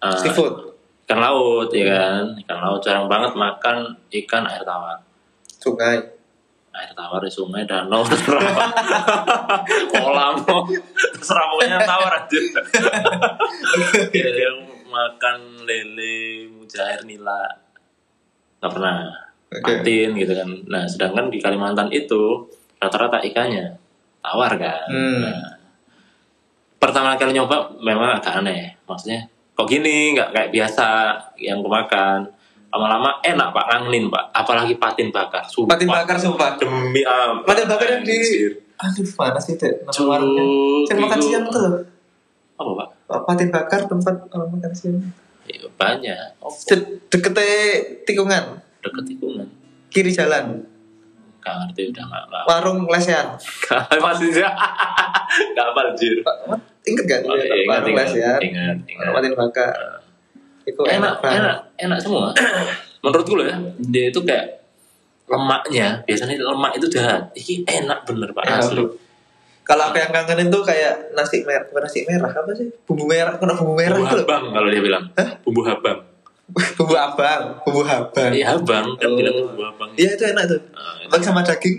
uh, 0.00 0.16
seafood 0.16 0.72
ikan 1.04 1.20
laut 1.20 1.68
ya 1.72 1.84
kan, 1.88 2.36
ikan 2.44 2.58
laut 2.60 2.80
jarang 2.80 3.04
banget 3.04 3.36
makan 3.36 3.96
ikan 4.24 4.44
air 4.48 4.64
tawar. 4.64 4.96
sungai 5.58 6.17
Air 6.74 6.92
tawar 6.94 7.20
di 7.24 7.32
sungai, 7.32 7.66
danau, 7.66 8.04
terserah. 8.10 8.44
kolam, 9.90 10.34
terserah 11.16 11.44
pokoknya 11.50 11.78
tawar 11.82 12.12
aja. 12.22 12.40
Jadi 14.14 14.42
makan 14.88 15.38
lele, 15.66 16.48
mujair, 16.54 17.02
nila, 17.02 17.44
nggak 18.62 18.70
pernah 18.72 18.96
Oke. 19.48 19.82
patin 19.82 20.14
gitu 20.14 20.32
kan. 20.36 20.48
Nah, 20.68 20.84
sedangkan 20.86 21.32
di 21.32 21.38
Kalimantan 21.40 21.88
itu 21.90 22.46
rata-rata 22.78 23.18
ikannya 23.24 23.74
tawar 24.22 24.52
kan. 24.54 24.86
Hmm. 24.86 25.18
Nah, 25.24 25.40
pertama 26.78 27.18
kali 27.18 27.34
nyoba 27.34 27.74
memang 27.82 28.22
agak 28.22 28.44
aneh, 28.44 28.78
maksudnya 28.86 29.26
kok 29.58 29.66
gini 29.66 30.14
nggak 30.14 30.30
kayak 30.30 30.50
biasa 30.54 30.86
yang 31.42 31.58
kemakan. 31.64 32.30
Lama-lama 32.68 33.16
enak 33.22 33.48
pak 33.48 33.64
ngangenin 33.66 34.04
pak, 34.06 34.24
apalagi 34.30 34.76
patin 34.76 35.08
bakar. 35.08 35.40
Sumpah. 35.42 35.72
patin 35.72 35.88
bakar 35.88 36.16
sumpah 36.16 36.52
Demi 36.54 37.00
apa? 37.00 37.40
patin 37.42 37.64
bakar 37.64 37.88
yang 37.90 38.02
di 38.02 38.18
aduh 38.78 39.08
mana 39.16 39.34
sih 39.36 39.58
nama 39.58 39.90
warungnya 39.90 40.44
saya 40.86 40.98
makan 41.00 41.18
itu- 41.18 41.26
siang 41.26 41.44
tuh 41.48 41.66
Apa 42.54 42.70
pak? 42.76 42.88
patin 43.24 43.48
bakar 43.48 43.80
tempat 43.84 44.14
orang 44.28 44.48
makan 44.50 44.70
siang 44.70 44.96
Ya, 45.44 45.64
banyak. 45.72 46.36
Oh, 46.38 46.52
De- 46.52 47.00
dekete 47.08 47.48
tikungan 48.04 48.60
deket 48.78 49.04
tikungan. 49.08 49.48
kiri 49.88 50.12
jalan 50.12 50.60
Gak 51.40 51.54
ngerti 51.56 51.88
udah 51.88 52.04
gak 52.04 52.22
gak. 52.28 52.42
warung 52.44 52.84
lesean 52.84 53.32
Masih 53.98 54.28
sih. 54.30 54.44
Gak 55.50 55.66
apa 55.66 55.80
anjir. 55.88 56.20
inget 56.84 57.04
gak 57.06 57.20
Oh, 57.24 57.32
iya, 57.32 57.48
ingat, 57.56 57.66
warung 57.66 57.90
ingat, 57.90 58.06
lesean 58.06 58.40
ingat, 58.40 58.76
ingat. 58.84 59.00
warung 59.00 59.14
patin 59.16 59.32
bakar 59.34 59.72
itu 60.68 60.80
enak, 60.80 60.92
enak 60.92 61.14
banget 61.18 61.40
enak, 61.40 61.58
enak 61.80 61.98
semua. 61.98 62.26
Menurutku 63.02 63.34
loh 63.34 63.46
ya, 63.46 63.56
dia 63.80 64.10
itu 64.10 64.20
kayak 64.20 64.60
lemaknya, 65.24 66.02
biasanya 66.02 66.34
lemak 66.36 66.72
itu 66.74 66.86
jahat. 66.88 67.30
Ini 67.32 67.54
enak 67.64 68.04
bener 68.04 68.28
pak, 68.32 68.44
Enak, 68.44 68.58
asli. 68.60 68.82
kalau 69.60 69.84
aku 69.84 69.96
yang 69.96 70.08
kangenin 70.08 70.48
tuh 70.48 70.64
kayak 70.64 71.12
nasi 71.12 71.44
merah 71.44 71.60
bukan 71.64 71.84
nasi 71.84 72.00
merah 72.02 72.32
apa 72.32 72.50
sih 72.52 72.64
bumbu 72.82 73.04
merah 73.04 73.36
kena 73.36 73.52
bumbu 73.52 73.76
merah 73.76 73.94
Bumbu 73.94 74.08
habang 74.16 74.44
kalau 74.48 74.68
dia 74.68 74.80
bilang. 74.80 75.04
Hah? 75.12 75.28
Bumbu 75.40 75.60
habang. 75.62 75.98
bumbu 76.80 76.96
abang 76.96 77.60
bumbu 77.60 77.84
habang 77.84 78.32
Iya 78.32 78.56
habang, 78.56 78.96
kan 78.96 79.04
Oh. 79.04 79.16
bilang 79.20 79.34
bumbu 79.44 79.62
habang. 79.62 79.88
iya 79.94 80.16
itu 80.16 80.24
enak 80.24 80.44
tuh 80.48 80.60
Nah, 80.72 80.96
itu. 80.96 81.12
Abang 81.12 81.20
sama 81.22 81.40
daging 81.42 81.76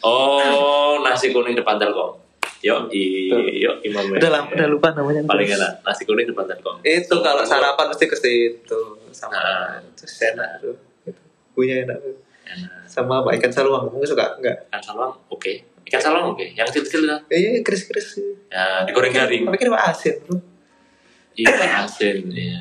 Oh, 0.00 0.96
nasi 1.02 1.28
kuning 1.30 1.52
depan 1.52 1.76
telkom. 1.76 2.16
Yo, 2.66 2.76
i, 2.90 3.04
Tuh. 3.28 3.46
yo 3.54 3.70
imam. 3.80 4.10
udah 4.10 4.26
lah 4.28 4.42
udah 4.44 4.66
lupa 4.66 4.90
namanya 4.90 5.22
Paling 5.22 5.46
enak 5.48 5.72
nasi 5.80 6.02
kuning 6.02 6.26
depan 6.26 6.44
telkom. 6.44 6.82
itu 6.82 7.14
kalau 7.16 7.42
sarapan 7.42 7.86
mesti 7.86 8.04
ke 8.04 8.16
situ 8.16 8.80
sama 9.08 9.30
Nah. 9.32 9.78
terus 9.94 10.18
enak 10.24 10.50
tuh 10.58 10.74
Itu. 11.04 11.22
punya 11.52 11.80
enak 11.80 11.96
tuh 11.96 12.14
Enak. 12.44 12.82
sama 12.84 13.20
apa 13.20 13.30
ikan 13.34 13.50
saluang 13.50 13.86
kamu 13.86 14.02
suka 14.04 14.34
enggak 14.36 14.56
Ikan 14.66 14.82
salam, 14.84 15.10
oke. 15.28 15.52
Ikan 15.84 16.00
salam 16.00 16.22
oke. 16.28 16.42
Yang 16.48 16.66
kecil-kecil 16.72 17.02
lah. 17.04 17.18
iya 17.28 17.58
kris 17.60 17.86
kris 17.86 18.18
Ya, 18.46 18.82
digoreng 18.82 19.12
garing. 19.12 19.42
tapi 19.44 19.56
kenapa 19.56 19.86
asin 19.86 20.18
bro 20.20 20.38
Iya, 21.32 21.52
asin. 21.80 22.16
Iya. 22.26 22.60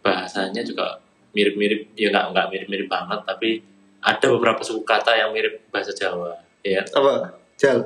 Bahasanya 0.00 0.62
juga 0.62 0.96
mirip-mirip. 1.30 1.92
Ya 1.92 2.08
nggak 2.08 2.32
nggak 2.32 2.46
mirip-mirip 2.48 2.88
banget, 2.88 3.20
tapi 3.22 3.60
ada 4.00 4.26
beberapa 4.28 4.58
suku 4.60 4.80
kata 4.80 5.12
yang 5.14 5.30
mirip 5.30 5.68
bahasa 5.68 5.92
Jawa. 5.92 6.40
Ya. 6.60 6.80
apa 6.84 7.36
jal 7.54 7.80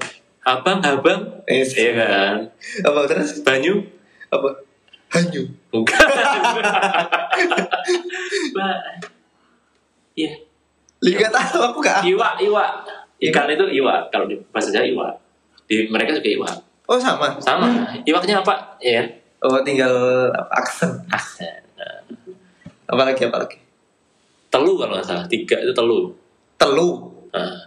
Abang, 0.45 0.79
abang. 0.85 1.21
eh 1.49 1.65
Iya 1.65 1.93
kan. 1.97 2.37
apa 2.85 3.01
terus 3.09 3.41
Banyu. 3.41 3.81
apa 4.29 4.49
hanyu 5.11 5.43
Bukan. 5.71 5.95
Iya. 10.15 10.31
lihat 11.03 11.35
tahu 11.35 11.59
aku 11.61 11.79
gak 11.83 12.07
Iwa, 12.07 12.39
iwa. 12.39 12.65
Ikan 13.19 13.51
itu 13.51 13.67
iwa. 13.83 14.07
Kalau 14.09 14.31
di 14.31 14.39
bahasa 14.55 14.71
Jawa 14.71 14.87
iwa. 14.87 15.09
Di 15.67 15.91
mereka 15.91 16.15
juga 16.15 16.31
iwa. 16.31 16.51
oh 16.87 16.99
sama 17.01 17.35
Sama. 17.43 17.67
Iwaknya 18.05 18.39
apa? 18.39 18.55
Iya. 18.79 19.03
kan? 19.03 19.07
oh 19.45 19.61
tinggal 19.61 19.93
apa, 20.31 20.53
aksen 20.57 20.93
Aksen. 21.11 21.61
Nah, 21.77 22.01
apa 22.89 23.03
lagi 23.05 23.27
apa 23.27 23.37
lagi 23.43 23.59
Telu 24.49 24.79
kalau 24.79 24.95
nggak 24.95 25.03
salah. 25.05 25.27
Tiga 25.27 25.59
itu 25.59 25.75
telu. 25.75 26.15
telu 26.55 27.11
Nah, 27.35 27.59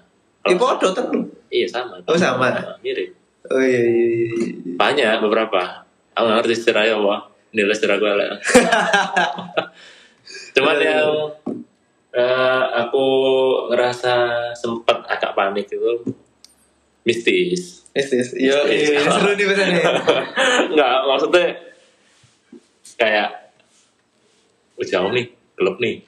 kalau- 0.55 0.79
bodoh 0.79 0.91
Iya 1.51 1.67
sama. 1.67 1.99
Oh, 2.07 2.15
sama. 2.15 2.47
Mirip. 2.83 3.11
oh 3.47 3.63
iya 3.63 3.79
iya, 3.79 4.03
iya. 4.27 4.51
Banyak 4.75 5.23
beberapa. 5.23 5.83
Aku 6.15 6.27
ngerti 6.27 6.55
ya 6.87 6.95
wah. 6.99 7.23
Nilai 7.55 7.71
sejarah 7.75 7.95
gue 7.99 8.11
lah. 8.11 8.27
Cuman 10.55 10.75
iya. 10.79 10.99
yang 10.99 11.31
eh, 12.11 12.63
aku 12.75 13.05
ngerasa 13.71 14.13
sempat 14.51 14.99
agak 15.07 15.31
panik 15.31 15.71
itu 15.71 16.03
mistis. 17.07 17.87
Yes. 17.95 18.11
Iya, 18.35 18.67
Mistis. 18.67 18.77
iya, 18.93 18.99
iya, 19.01 19.09
seru 19.09 19.31
nih 19.33 19.45
pesannya. 19.49 19.83
Nggak, 20.75 20.93
maksudnya 21.07 21.45
kayak 22.93 23.29
jauh 24.85 25.09
nih, 25.09 25.25
gelap 25.57 25.81
nih. 25.81 26.05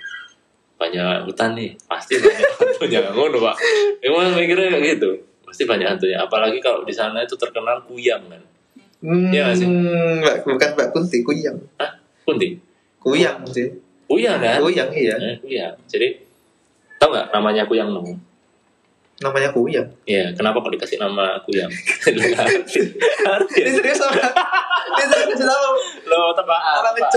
Banyak 0.80 1.28
hutan 1.28 1.60
nih, 1.60 1.76
pasti 1.86 2.16
banyak 2.16 2.48
hantu 2.56 2.84
jangan 2.88 3.12
ngono 3.12 3.38
pak. 3.44 3.56
Emang 4.00 4.32
mikirnya 4.32 4.72
kayak 4.72 4.96
gitu, 4.96 5.10
pasti 5.44 5.68
banyak 5.68 5.88
hantunya. 5.92 6.18
Apalagi 6.24 6.64
kalau 6.64 6.88
di 6.88 6.96
sana 6.96 7.20
itu 7.20 7.36
terkenal 7.36 7.84
kuyang 7.84 8.24
kan. 8.32 8.40
Hmm, 9.00 9.28
Iya 9.32 9.52
nggak 9.52 9.58
sih? 9.60 9.68
Mbak, 9.68 10.36
bukan 10.48 10.70
Mbak 10.76 10.88
Kunti, 10.92 11.18
kuyang. 11.24 11.56
Hah? 11.80 11.92
Kunti? 12.24 12.56
Kuyang 13.00 13.44
sih. 13.52 13.68
Kuyang 14.08 14.40
kan? 14.40 14.60
Kuyang 14.60 14.90
iya. 14.92 15.16
Eh, 15.20 15.36
kuyang. 15.40 15.76
Jadi 15.88 16.16
tahu 16.96 17.12
nggak 17.12 17.28
namanya 17.32 17.64
kuyang 17.68 17.92
nemu? 17.92 18.16
Namanya 19.20 19.52
kuyang. 19.52 19.88
Iya, 20.08 20.32
kenapa 20.32 20.64
kok 20.64 20.72
dikasih 20.72 20.96
nama 20.96 21.40
kuyang? 21.44 21.68
Ini 23.60 23.72
serius 23.72 24.00
apa? 24.00 24.32
Ini 24.96 25.06
serius 25.12 25.44
apa? 25.44 25.68
Lo 26.08 26.32
tebak 26.32 26.60
Orang 26.60 26.96
apa? 26.96 27.08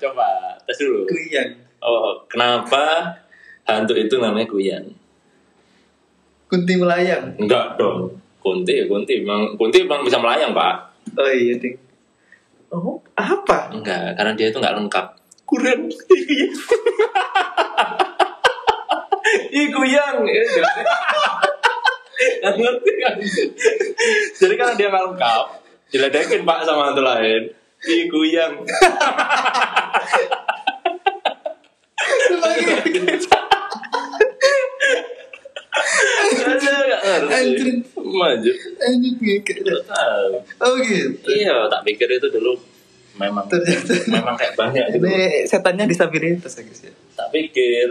Coba 0.00 0.28
tes 0.64 0.76
dulu. 0.80 1.04
Kuyang. 1.04 1.68
Oh, 1.80 2.20
kenapa 2.28 3.16
hantu 3.64 3.96
itu 3.96 4.20
namanya 4.20 4.44
kuyang? 4.44 4.84
Kunti 6.44 6.76
melayang. 6.76 7.32
Enggak 7.40 7.80
dong. 7.80 8.20
Kunti, 8.40 8.72
ya 8.76 8.84
kunti. 8.84 9.24
Emang, 9.24 9.56
kunti 9.56 9.84
emang 9.84 10.04
bisa 10.04 10.20
melayang, 10.20 10.52
Pak. 10.52 10.74
Oh 11.16 11.30
iya 11.30 11.56
ding. 11.56 11.76
Oh 12.68 13.00
apa? 13.16 13.72
Enggak, 13.72 14.12
karena 14.14 14.32
dia 14.36 14.52
itu 14.52 14.58
nggak 14.60 14.76
lengkap. 14.76 15.06
Kuren. 15.48 15.88
Ih, 19.50 19.66
jadi- 20.46 20.86
Nggak 22.40 22.54
ngerti 22.60 22.92
kan? 23.00 23.14
Jadi 24.36 24.54
karena 24.58 24.74
dia 24.76 24.88
nggak 24.92 25.04
lengkap, 25.12 25.44
diledekin 25.88 26.42
Pak 26.44 26.58
sama 26.68 26.92
hantu 26.92 27.00
lain. 27.00 27.42
Ih, 27.88 28.04
kuyang. 28.12 28.60
Nggak 32.30 32.56
ngerti. 32.62 33.00
Anjir. 37.30 37.68
Maju. 37.96 38.52
Anjir. 38.80 39.56
Tahu. 39.86 40.30
Oh 40.60 40.74
gitu. 40.80 41.26
Iya, 41.30 41.68
tak 41.70 41.82
pikir 41.86 42.08
itu 42.10 42.28
dulu 42.30 42.54
memang 43.18 43.44
Ternyata 43.50 43.92
memang 44.08 44.32
kayak 44.38 44.54
banyak 44.56 44.84
gitu. 44.96 45.04
ini 45.04 45.44
setannya 45.44 45.84
disabilitas 45.84 46.56
ya 46.56 46.62
guys 46.64 46.80
ya. 46.88 46.92
Tak 47.18 47.28
pikir 47.34 47.86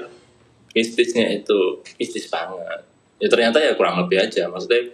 mistisnya 0.74 1.30
itu 1.30 1.60
mistis 2.02 2.26
banget. 2.34 2.82
Ya 3.22 3.28
ternyata 3.30 3.62
ya 3.62 3.78
kurang 3.78 4.00
lebih 4.02 4.18
aja. 4.18 4.50
Maksudnya 4.50 4.90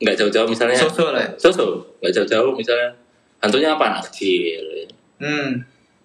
nggak 0.00 0.16
jauh-jauh 0.16 0.48
misalnya. 0.48 0.78
Sosok 0.78 1.08
lah. 1.12 1.20
ya. 1.20 1.28
Sosok. 1.36 2.00
Nggak 2.00 2.12
jauh-jauh 2.22 2.52
misalnya 2.56 2.96
hantunya 3.42 3.76
apa 3.76 3.84
anak 3.92 4.08
kecil. 4.08 4.88
Hmm. 5.20 5.60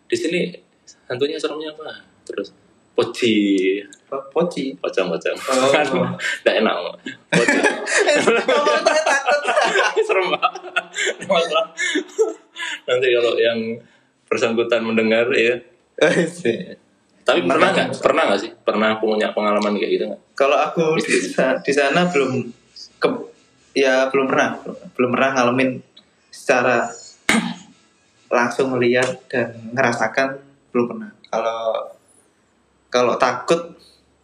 Di 0.10 0.18
sini 0.18 0.42
hantunya 1.06 1.36
seremnya 1.36 1.70
apa? 1.72 2.02
Terus 2.24 2.54
poci, 2.92 3.38
Po- 4.06 4.26
Poci. 4.30 4.76
pocong-pocong. 4.76 5.38
Oh. 5.40 5.70
Kan 5.70 5.86
nggak 6.42 6.56
enak. 6.60 6.76
Pocong. 7.30 7.64
Saya 8.86 9.02
takut. 9.04 9.42
serem 10.00 10.28
banget 10.30 11.68
nanti 12.84 13.08
kalau 13.10 13.34
yang 13.38 13.60
bersangkutan 14.26 14.82
mendengar 14.82 15.30
ya 15.32 15.62
Eh, 16.00 16.26
sih. 16.26 16.80
tapi 17.22 17.44
Pernah 17.44 17.54
pernah 17.54 17.70
nggak? 17.76 18.00
pernah 18.00 18.24
nggak 18.26 18.40
sih 18.40 18.52
pernah 18.58 18.90
punya 18.98 19.30
pengalaman 19.30 19.76
kayak 19.76 19.92
gitu 19.92 20.04
nggak 20.08 20.22
Kalau 20.34 20.58
aku 20.58 20.96
di, 20.98 21.16
sa- 21.22 21.60
di 21.60 21.70
sana 21.70 22.08
belum 22.08 22.48
ke, 22.98 23.08
ya 23.74 24.08
belum 24.08 24.26
pernah 24.26 24.58
belum 24.96 25.10
pernah 25.12 25.30
ngalamin 25.36 25.84
secara 26.30 26.88
langsung 28.28 28.72
melihat 28.72 29.20
dan 29.28 29.54
ngerasakan 29.70 30.40
belum 30.72 30.86
pernah. 30.96 31.10
Kalau 31.30 31.62
kalau 32.90 33.14
takut 33.22 33.78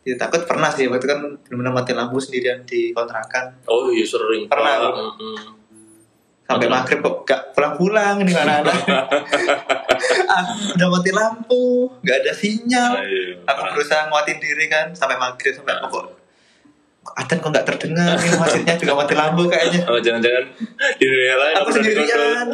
ya 0.05 0.15
takut 0.17 0.41
pernah 0.45 0.69
sih. 0.69 0.89
Waktu 0.89 1.05
kan 1.05 1.19
belum 1.21 1.58
pernah 1.62 1.73
mati 1.73 1.91
lampu 1.93 2.17
sendirian 2.17 2.65
di 2.65 2.93
kontrakan. 2.93 3.53
Oh 3.69 3.89
iya 3.89 4.05
sering. 4.05 4.49
Pernah. 4.49 4.93
Mm-mm. 4.93 5.38
sampai 6.45 6.69
Betul. 6.69 6.77
maghrib 6.77 6.99
kok 7.01 7.15
gak 7.25 7.41
pulang-pulang 7.58 8.21
nih 8.21 8.38
anak-anak 8.38 8.77
Ah, 10.29 10.45
udah 10.77 10.88
mati 10.93 11.10
lampu 11.10 11.89
nggak 12.05 12.17
ada 12.21 12.34
sinyal. 12.36 13.01
Iya, 13.01 13.41
aku 13.41 13.49
parah. 13.49 13.71
berusaha 13.73 14.01
nguatin 14.13 14.38
diri 14.38 14.65
kan 14.69 14.93
sampai 14.93 15.17
maghrib 15.17 15.58
sampai 15.58 15.73
aku 15.81 15.89
kok 15.89 16.05
Atan 17.17 17.38
kok 17.41 17.49
nggak 17.49 17.65
terdengar 17.65 18.13
nih 18.17 18.38
masjidnya 18.38 18.75
juga 18.77 18.93
mati 18.93 19.13
lampu 19.17 19.49
kayaknya. 19.49 19.89
Oh 19.89 19.97
jangan-jangan 19.97 20.43
di 21.01 21.05
dunia 21.10 21.36
lain 21.38 21.55
aku 21.58 21.69
sendirian 21.73 22.45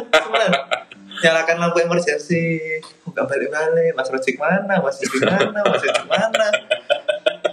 nyalakan 1.20 1.56
lampu 1.60 1.78
emergency 1.84 2.80
Nggak 3.12 3.26
balik-balik 3.28 3.92
mas 3.92 4.08
Rojik 4.08 4.36
mana? 4.36 4.74
Mas 4.80 4.96
Rojik 4.98 5.22
mana? 5.22 5.60
Mas 5.62 5.80
Rojik 5.80 6.06
mana? 6.08 6.46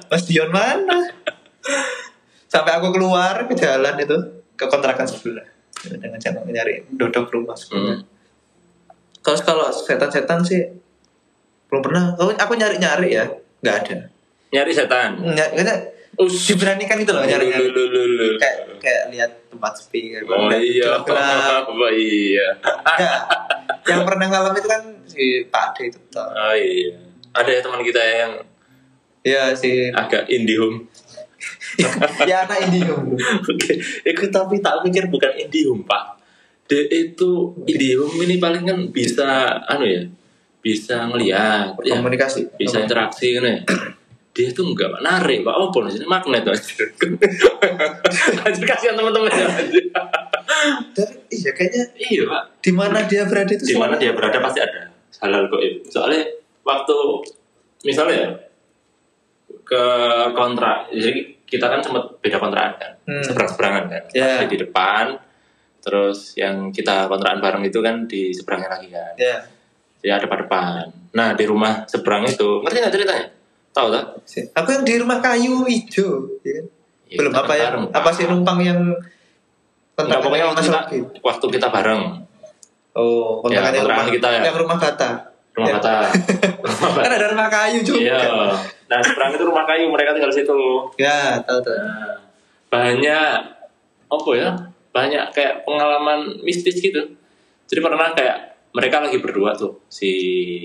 Mas 0.08 0.24
Dion 0.26 0.50
mana? 0.50 1.00
Sampai 2.48 2.74
aku 2.74 2.90
keluar 2.90 3.46
ke 3.46 3.54
jalan 3.54 3.96
itu 4.00 4.18
ke 4.56 4.66
kontrakan 4.66 5.06
sebelah 5.06 5.46
dengan 5.86 6.18
cara 6.18 6.42
nyari 6.44 6.84
dodok 6.92 7.30
rumah 7.30 7.56
sebelah 7.56 7.96
Hmm. 7.96 8.04
kalau 9.22 9.40
kalau 9.40 9.66
setan-setan 9.70 10.42
sih 10.42 10.64
belum 11.70 11.86
pernah. 11.86 12.18
Aku 12.18 12.34
aku 12.34 12.54
nyari-nyari 12.58 13.14
ya. 13.14 13.30
Nggak 13.62 13.76
ada. 13.86 13.98
Nyari 14.50 14.72
setan? 14.74 15.22
Ny- 15.22 15.54
Kayaknya 16.20 16.36
Us. 16.36 16.52
diberanikan 16.52 16.98
itu 17.00 17.12
loh 17.16 17.24
lu. 17.24 18.36
kayak 18.36 18.58
kayak 18.84 19.04
lihat 19.16 19.32
tempat 19.48 19.72
sepi 19.80 20.20
kayak 20.20 20.28
oh 20.28 20.52
iya 20.52 21.00
gelap-gelap. 21.00 21.64
oh 21.72 21.92
iya 21.96 22.48
Ya, 23.00 23.16
yang 23.96 24.04
pernah 24.04 24.28
ngalamin 24.28 24.60
itu 24.60 24.68
kan 24.68 24.84
si 25.08 25.24
Pak 25.48 25.64
Ade 25.72 25.96
itu 25.96 26.00
toh. 26.12 26.28
oh 26.28 26.56
iya 26.56 27.00
ada 27.32 27.50
ya 27.50 27.60
teman 27.64 27.82
kita 27.88 28.02
yang 28.04 28.32
ya 29.24 29.44
si 29.56 29.88
agak 29.96 30.28
indie 30.28 30.60
home 30.60 30.92
ya 32.28 32.44
anak 32.44 32.68
Indium 32.68 33.16
Oke, 33.48 33.80
itu 33.80 34.26
tapi 34.28 34.60
tak 34.60 34.84
pikir 34.84 35.08
bukan 35.08 35.32
Indium 35.40 35.80
pak. 35.88 36.20
Dia 36.68 36.84
itu 36.92 37.56
Indium 37.66 38.12
ini 38.20 38.38
paling 38.38 38.64
kan 38.68 38.80
bisa, 38.92 39.58
anu 39.66 39.88
ya, 39.88 40.04
bisa 40.60 41.08
ngelihat, 41.08 41.80
ya, 41.82 41.98
komunikasi 41.98 42.52
bisa 42.60 42.84
interaksi 42.84 43.40
kan 43.40 43.44
ya. 43.48 43.58
Dia 44.40 44.56
tuh 44.56 44.72
enggak 44.72 45.04
narik, 45.04 45.44
pak. 45.44 45.52
Oh, 45.52 45.68
sini 45.92 46.08
magnet 46.08 46.48
anjir. 46.48 46.88
Anjir 48.48 48.64
kasihan 48.64 48.96
teman-teman 48.96 49.28
ya. 49.28 49.48
Tapi 50.96 51.14
iya 51.28 51.52
kayaknya 51.52 51.84
Iya 52.00 52.24
pak. 52.24 52.44
di 52.64 52.72
mana 52.72 53.04
dia 53.04 53.28
berada 53.28 53.52
itu 53.52 53.68
Di 53.68 53.76
mana 53.76 54.00
dia 54.00 54.16
berada 54.16 54.40
pasti 54.40 54.64
ada 54.64 54.88
halal 55.20 55.52
goib. 55.52 55.84
Soalnya 55.92 56.24
waktu 56.64 56.96
misalnya 57.84 58.16
ya, 58.16 58.30
ke 59.68 59.84
kontrak, 60.34 60.88
jadi 60.90 61.20
kita 61.44 61.66
kan 61.68 61.84
sempat 61.84 62.16
beda 62.24 62.38
kontrakan 62.40 62.74
kan, 62.80 62.92
Hmm. 63.04 63.24
seberang-seberangan 63.28 63.84
kan. 63.92 64.04
Ya. 64.16 64.48
Di 64.48 64.56
depan, 64.56 65.20
terus 65.84 66.34
yang 66.40 66.72
kita 66.72 67.12
kontrakan 67.12 67.44
bareng 67.44 67.64
itu 67.68 67.84
kan 67.84 68.08
di 68.08 68.32
seberangnya 68.32 68.70
lagi 68.72 68.88
kan. 68.88 69.14
ya 69.20 69.36
Jadi 70.00 70.10
ada 70.16 70.28
depan. 70.32 70.84
Nah 71.12 71.36
di 71.36 71.44
rumah 71.44 71.84
seberang 71.84 72.24
itu, 72.24 72.64
ngerti 72.64 72.78
nggak 72.80 72.94
ceritanya? 72.96 73.26
Tahu 73.80 73.88
tak? 73.90 74.06
aku 74.54 74.70
yang 74.72 74.84
di 74.84 74.94
rumah 74.98 75.20
kayu 75.20 75.64
hijau 75.64 76.28
ya 76.42 76.52
kan? 76.54 76.66
Ya, 77.06 77.16
belum 77.18 77.32
apa 77.34 77.54
yang 77.54 77.74
bareng, 77.74 77.86
apa 77.92 78.10
sih 78.12 78.26
numpang 78.26 78.60
yang 78.60 78.80
Enggak, 79.96 80.20
pokoknya 80.22 80.46
waktu 80.48 80.62
kita, 80.64 80.80
waktu 81.20 81.46
kita 81.50 81.68
bareng, 81.70 82.02
oh 82.94 83.40
Ya, 83.46 83.60
kontrakan 83.60 83.72
yang 83.74 83.82
kontrakan 83.82 83.98
rumah 83.98 84.08
kita 84.10 84.28
ya. 84.30 84.42
yang 84.42 84.58
rumah 84.58 84.78
bata 84.78 85.10
rumah 85.50 85.68
Ya. 85.68 85.76
kata. 85.76 85.96
rumah 86.62 86.80
kan 86.94 86.96
bata. 87.02 87.10
ada 87.14 87.28
rumah 87.30 87.50
kayu 87.50 87.80
juga 87.82 88.00
Iya. 88.00 88.20
Nah 88.86 89.00
seberang 89.02 89.32
itu 89.34 89.44
rumah 89.44 89.66
kayu, 89.66 89.86
mereka 89.88 90.12
tinggal 90.12 90.30
di 90.30 90.38
situ. 90.38 90.60
ya 90.96 91.36
tahu 91.42 91.60
tahu 91.60 91.76
Nah, 91.76 92.16
banyak 92.70 93.32
apa 94.08 94.30
ya 94.34 94.50
banyak 94.90 95.24
kayak 95.30 95.64
pengalaman 95.64 96.20
mistis 96.42 96.78
gitu 96.78 97.02
jadi 97.66 97.80
pernah 97.80 98.10
kayak 98.12 98.59
mereka 98.70 99.02
lagi 99.02 99.18
berdua 99.18 99.58
tuh 99.58 99.82
si 99.90 100.10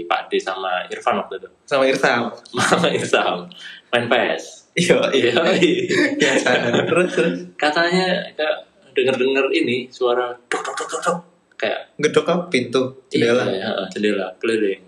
Pak 0.05 0.29
D 0.29 0.37
sama 0.37 0.85
Irfan 0.89 1.17
waktu 1.17 1.41
itu. 1.41 1.49
Sama 1.65 1.85
Irsam 1.89 2.29
sama 2.69 2.89
Irsam 2.93 3.49
main 3.91 4.07
PS 4.11 4.75
iya 4.75 4.99
iya. 5.15 5.33
Iya 5.39 6.17
biasa 6.19 6.49
terus 6.91 7.09
terus. 7.15 7.39
Katanya 7.55 8.27
kayak 8.35 8.57
denger 8.93 9.15
denger 9.17 9.47
ini 9.55 9.87
suara 9.89 10.35
dok 10.47 10.61
dok 10.61 10.75
dok 10.75 11.01
dok, 11.03 11.19
kayak 11.55 11.95
ngedok 11.99 12.27
apa? 12.27 12.43
Pintu? 12.51 12.83
Jendela. 13.11 13.47
Iya, 13.47 13.71
ya, 13.71 13.87
jendela 13.91 14.27
keliling. 14.39 14.83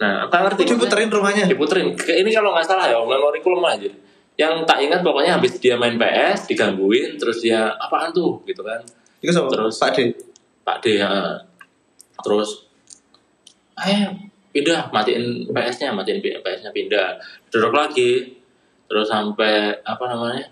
Nah 0.00 0.24
tak 0.32 0.40
ngerti. 0.48 0.62
Diputerin 0.72 1.12
rumahnya. 1.12 1.44
Diputerin. 1.44 1.92
Ini 1.92 2.30
kalau 2.32 2.56
nggak 2.56 2.64
salah 2.64 2.88
ya 2.88 2.96
memoriku 3.04 3.52
lemah 3.52 3.76
aja. 3.76 3.90
Yang 4.40 4.64
tak 4.64 4.80
ingat 4.80 5.04
pokoknya 5.04 5.36
habis 5.36 5.60
dia 5.60 5.76
main 5.76 6.00
PS 6.00 6.48
digangguin 6.48 7.20
terus 7.20 7.44
dia 7.44 7.68
apaan 7.76 8.08
tuh? 8.16 8.40
Gitu 8.48 8.64
kan. 8.64 8.80
Itu 9.20 9.28
sama 9.36 9.52
Terus- 9.52 9.76
Pak 9.76 9.90
D? 9.92 9.98
Pak 10.64 10.76
D 10.80 10.96
ya. 11.04 11.12
Terus 12.20 12.68
eh 13.80 14.08
pindah 14.50 14.90
matiin 14.90 15.46
PS-nya 15.48 15.94
matiin 15.94 16.20
PS-nya 16.20 16.70
pindah. 16.74 17.16
Duduk 17.48 17.72
lagi 17.72 18.36
terus 18.90 19.06
sampai 19.06 19.70
apa 19.86 20.04
namanya 20.10 20.50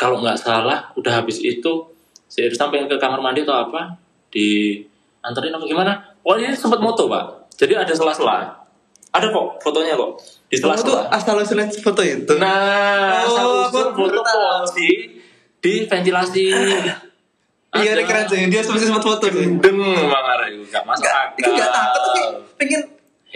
kalau 0.00 0.20
nggak 0.24 0.40
salah 0.40 0.92
udah 0.96 1.12
habis 1.20 1.40
itu 1.44 1.92
Irsa 2.36 2.68
pengen 2.68 2.84
ke 2.84 3.00
kamar 3.00 3.16
mandi 3.24 3.48
atau 3.48 3.56
apa 3.56 3.96
di 4.28 4.76
anterin 5.24 5.56
apa 5.56 5.64
gimana? 5.64 5.92
Oh 6.20 6.36
ini 6.36 6.52
sempat 6.52 6.84
moto 6.84 7.08
pak. 7.08 7.48
Jadi 7.56 7.72
ada 7.72 7.92
sela-sela. 7.96 8.52
Ada 9.08 9.32
kok 9.32 9.56
fotonya 9.64 9.96
kok. 9.96 10.20
Di 10.52 10.60
tuh 10.60 10.68
sela-sela. 10.68 11.08
asal 11.08 11.40
usulin 11.40 11.72
foto 11.80 12.02
itu? 12.04 12.34
Nah 12.36 13.24
Oh, 13.24 13.32
asal 13.32 13.46
usul 13.72 13.86
foto 13.96 14.20
kunci 14.20 14.88
di 15.64 15.72
ventilasi 15.88 16.46
iya 17.74 17.90
Ada. 17.90 17.98
ini 17.98 18.04
keren 18.04 18.24
sih 18.26 18.38
dia 18.46 18.60
sempat 18.60 18.80
sempat 18.80 19.02
foto 19.02 19.26
sih 19.26 19.42
gendeng 19.42 19.78
emang 19.78 20.24
arek 20.32 20.48
itu 20.54 20.64
gak 20.68 20.84
masuk 20.84 21.04
akal 21.04 21.34
itu 21.36 21.50
nggak 21.50 21.70
takut 21.70 22.00
tapi 22.00 22.20
pengen 22.56 22.82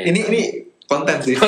Ini 0.01 0.21
ini 0.27 0.43
konten 0.87 1.17
sih. 1.21 1.37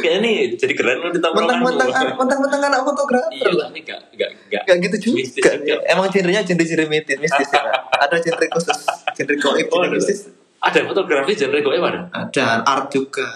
Kayak 0.00 0.16
ini 0.20 0.32
jadi 0.52 0.74
keren 0.74 0.98
loh 1.00 1.08
di 1.08 1.16
tongkrongan. 1.16 1.62
Mentang-mentang 1.62 1.88
mentang-mentang 2.12 2.60
anak 2.62 2.82
fotografer. 2.82 3.30
Iya, 3.32 3.52
tapi 3.62 3.78
gak, 3.80 4.00
gak, 4.12 4.30
gak. 4.50 4.62
Gak 4.66 4.76
gitu 4.82 4.96
juga. 5.00 5.16
Mistis 5.22 5.40
juga. 5.40 5.76
Emang 5.86 6.10
genrenya 6.10 6.42
genre-genre 6.42 6.84
mistis, 6.84 7.16
mistis 7.16 7.48
ya. 7.48 7.62
Ada 7.94 8.16
genre 8.18 8.46
khusus, 8.50 8.78
genre 9.14 9.34
goib, 9.38 9.66
Oh, 9.70 9.78
genre 9.78 9.86
ada. 9.86 9.96
mistis. 9.96 10.18
Ada 10.58 10.78
fotografi 10.84 11.32
genre 11.32 11.56
gue 11.56 11.72
ada. 11.78 12.00
Ada 12.10 12.44
art 12.66 12.86
juga. 12.90 13.28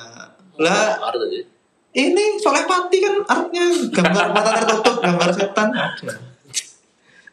Lah, 0.59 0.99
Ada 1.01 1.17
aja. 1.21 1.41
ini 1.95 2.25
soleh 2.37 2.65
pati 2.65 2.97
kan 2.99 3.15
artnya 3.25 3.65
gambar 3.89 4.25
mata 4.31 4.51
tertutup, 4.59 4.97
gambar 4.99 5.29
setan. 5.31 5.69
Ada. 5.71 6.15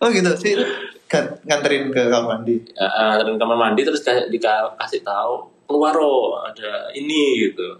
Oh 0.02 0.10
gitu 0.10 0.34
sih. 0.34 0.58
Kan 1.06 1.38
nganterin 1.46 1.94
ke 1.94 2.10
kamar 2.10 2.42
mandi. 2.42 2.58
Uh, 2.74 2.84
uh, 2.90 3.14
dan 3.22 3.38
kamar 3.38 3.54
mandi 3.54 3.86
terus 3.86 4.02
dikasih 4.02 5.06
tahu 5.06 5.46
keluar 5.70 5.94
oh 6.02 6.42
ada 6.42 6.90
ini 6.98 7.46
gitu. 7.46 7.78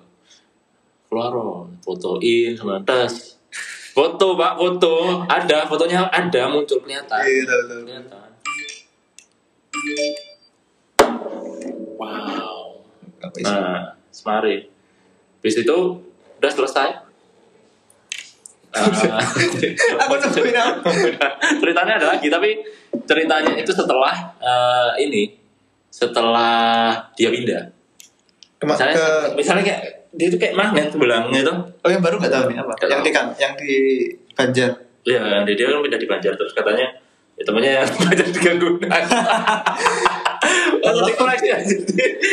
Keluar 1.10 1.34
oh 1.34 1.66
fotoin 1.82 2.54
sama 2.54 2.78
tes. 2.86 3.42
Foto 3.92 4.40
pak 4.40 4.56
foto 4.56 5.26
ada 5.28 5.68
fotonya 5.68 6.08
ada 6.08 6.48
muncul 6.48 6.80
kelihatan. 6.80 7.20
Iya, 7.26 7.44
tahu, 7.44 7.62
tahu. 7.68 7.82
Kelihatan. 7.84 8.30
Wow. 11.98 12.86
Apa 13.20 13.36
sih? 13.36 13.44
Nah, 13.44 13.98
semari. 14.14 14.70
Habis 15.42 15.56
itu 15.66 15.78
udah 16.38 16.52
selesai. 16.54 17.01
Ah, 18.72 18.88
Aku 20.08 20.14
apa? 20.16 20.90
ceritanya 21.60 21.94
ada 22.00 22.08
lagi, 22.16 22.32
tapi 22.32 22.56
ceritanya 23.04 23.52
itu 23.54 23.68
setelah 23.68 24.16
eh, 24.40 25.04
ini, 25.04 25.28
setelah 25.92 26.96
dia 27.14 27.28
pindah. 27.28 27.68
Kema- 28.56 28.78
Misalnya, 28.78 28.96
ke 28.96 29.06
misalnya 29.36 29.64
kayak 29.66 29.82
dia 30.12 30.28
itu 30.28 30.38
kayak 30.38 30.56
magnet 30.56 30.88
belangnya 30.94 31.40
itu. 31.42 31.52
Oh 31.52 31.90
yang 31.90 32.00
baru 32.00 32.16
nggak 32.16 32.32
tahu 32.32 32.44
nih 32.48 32.58
apa? 32.60 32.74
Nggak 32.78 32.90
yang 32.90 33.02
di 33.02 33.12
kan, 33.12 33.26
yang 33.36 33.54
di 33.56 33.74
Banjar. 34.32 34.72
Iya, 35.02 35.44
dia, 35.44 35.54
dia 35.58 35.66
kan 35.68 35.82
pindah 35.82 36.00
di 36.00 36.08
Banjar 36.08 36.34
terus 36.38 36.54
katanya 36.54 36.88
ya 37.36 37.44
temannya 37.44 37.72
yang 37.76 37.90
Banjar 38.08 38.28
digangguan. 38.30 38.88
Kalau 40.80 41.02
dikoreksi 41.10 41.50
aja. 41.52 41.76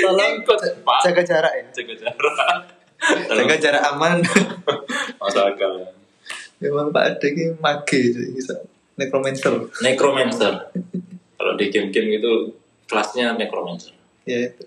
Tolong. 0.06 0.32
Jaga 1.02 1.22
jarak 1.26 1.52
ya. 1.52 1.64
Jaga 1.74 1.94
jarak. 1.96 2.60
Jaga 3.26 3.56
jarak 3.58 3.82
aman. 3.90 4.22
Masuk 5.18 5.42
akal. 5.42 5.97
Memang 6.58 6.90
Pak 6.90 7.04
Ade 7.06 7.26
ini 7.34 7.44
mage 7.62 8.02
bisa 8.34 8.58
necromancer. 8.98 9.70
Necromancer. 9.78 10.54
Kalau 11.38 11.54
di 11.54 11.70
game-game 11.70 12.18
itu 12.18 12.50
kelasnya 12.90 13.38
Necromancer. 13.38 13.94
Ya 14.26 14.50
itu. 14.50 14.66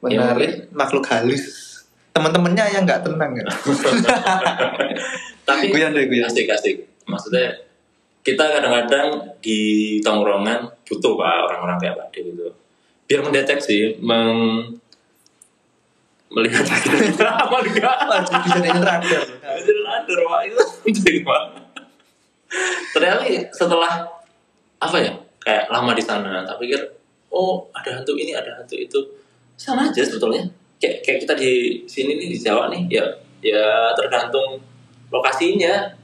Menarik 0.00 0.72
makhluk 0.72 1.04
halus. 1.12 1.68
Teman-temannya 2.16 2.64
yang 2.72 2.82
nggak 2.88 3.04
tenang 3.04 3.36
ya. 3.36 3.44
Tapi 5.48 5.68
Guyon 5.68 5.92
deh, 5.92 6.08
guyon. 6.08 6.24
asik-asik. 6.24 6.88
Maksudnya 7.04 7.52
kita 8.24 8.44
kadang-kadang 8.48 9.36
di 9.40 10.00
tongkrongan 10.04 10.68
butuh 10.84 11.16
pak 11.16 11.36
orang-orang 11.48 11.76
kayak 11.80 11.94
Pak 11.96 12.06
Ade 12.12 12.20
gitu. 12.32 12.46
Biar 13.08 13.20
mendeteksi, 13.24 14.00
meng 14.00 14.36
melihat 16.30 16.62
enggak. 16.70 17.96
Wah, 18.06 18.20
jadi 18.22 18.38
bisa 18.46 18.58
jadi 18.62 18.80
radar. 18.80 19.22
Jadi 19.34 19.72
radar 19.82 20.18
pak 20.30 20.40
itu 20.46 20.60
penting 20.94 21.22
pak. 21.22 21.42
Ternyata 22.94 23.22
setelah 23.54 23.92
apa 24.80 24.96
ya 24.98 25.12
kayak 25.40 25.70
lama 25.70 25.92
di 25.94 26.02
sana, 26.02 26.42
tak 26.42 26.58
pikir 26.58 26.80
oh 27.30 27.68
ada 27.70 28.00
hantu 28.00 28.18
ini 28.18 28.34
ada 28.34 28.58
hantu 28.58 28.74
itu 28.74 28.98
sama 29.54 29.88
aja 29.88 30.02
sebetulnya. 30.02 30.46
Kayak 30.80 31.04
kayak 31.04 31.18
kita 31.28 31.34
di 31.36 31.52
sini 31.84 32.16
nih 32.16 32.28
di 32.34 32.38
Jawa 32.40 32.72
nih 32.72 32.82
ya 32.90 33.04
ya 33.44 33.92
tergantung 33.94 34.60
lokasinya. 35.12 35.96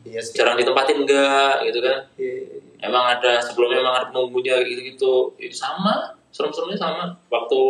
Iya 0.00 0.20
sih. 0.24 0.40
Jarang 0.40 0.56
ditempatin 0.56 1.04
enggak 1.04 1.60
gitu 1.68 1.78
kan. 1.84 1.98
Iya. 2.16 2.56
Emang 2.80 3.04
ada 3.04 3.36
sebelumnya 3.44 3.84
emang 3.84 3.94
ada 4.00 4.06
penunggunya 4.08 4.56
gitu-gitu. 4.64 5.36
Ya, 5.36 5.52
sama, 5.52 6.16
serem-seremnya 6.32 6.80
sama. 6.80 7.12
Waktu 7.28 7.60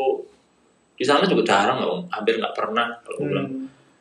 di 0.94 1.02
sana 1.02 1.26
juga 1.26 1.42
jarang 1.42 1.82
nggak, 1.82 1.90
Om. 1.90 2.02
hampir 2.12 2.38
nggak 2.38 2.54
pernah 2.54 2.86
kalau 3.02 3.16
gue 3.18 3.28
bilang 3.32 3.48
Hmm. 3.50 3.59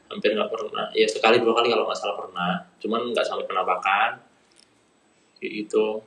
Hampir 0.10 0.34
nggak 0.34 0.50
pernah 0.50 0.90
ya 0.92 1.06
sekali 1.06 1.38
dua 1.38 1.54
kali 1.54 1.70
kalau 1.70 1.86
nggak 1.86 2.00
salah 2.00 2.18
pernah 2.18 2.52
cuman 2.82 3.14
nggak 3.14 3.26
sampai 3.26 3.46
penampakan 3.46 4.12
gitu. 5.40 6.02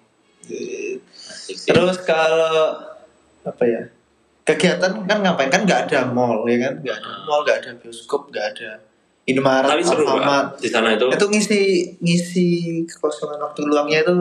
Terus 1.64 1.96
kalau 2.02 2.76
apa 3.42 3.64
ya? 3.64 3.82
Kegiatan 4.42 5.06
kan 5.06 5.18
ngapain 5.22 5.48
kan 5.48 5.62
nggak 5.62 5.86
ada 5.88 6.10
mall 6.10 6.42
ya 6.44 6.58
kan? 6.68 6.74
Nggak 6.82 6.96
ada 6.98 7.08
Hmm. 7.08 7.24
mall, 7.24 7.40
nggak 7.46 7.58
ada 7.62 7.70
bioskop, 7.78 8.26
nggak 8.28 8.46
ada 8.54 8.70
Indomaret, 9.22 9.70
tapi 9.70 9.86
seru 9.86 10.02
Alfamart. 10.02 10.58
Di 10.58 10.66
sana 10.66 10.98
itu 10.98 11.06
Itu 11.06 11.26
ngisi 11.30 11.60
ngisi 12.02 12.46
kekosongan 12.90 13.38
waktu 13.38 13.60
luangnya 13.62 14.02
itu 14.02 14.14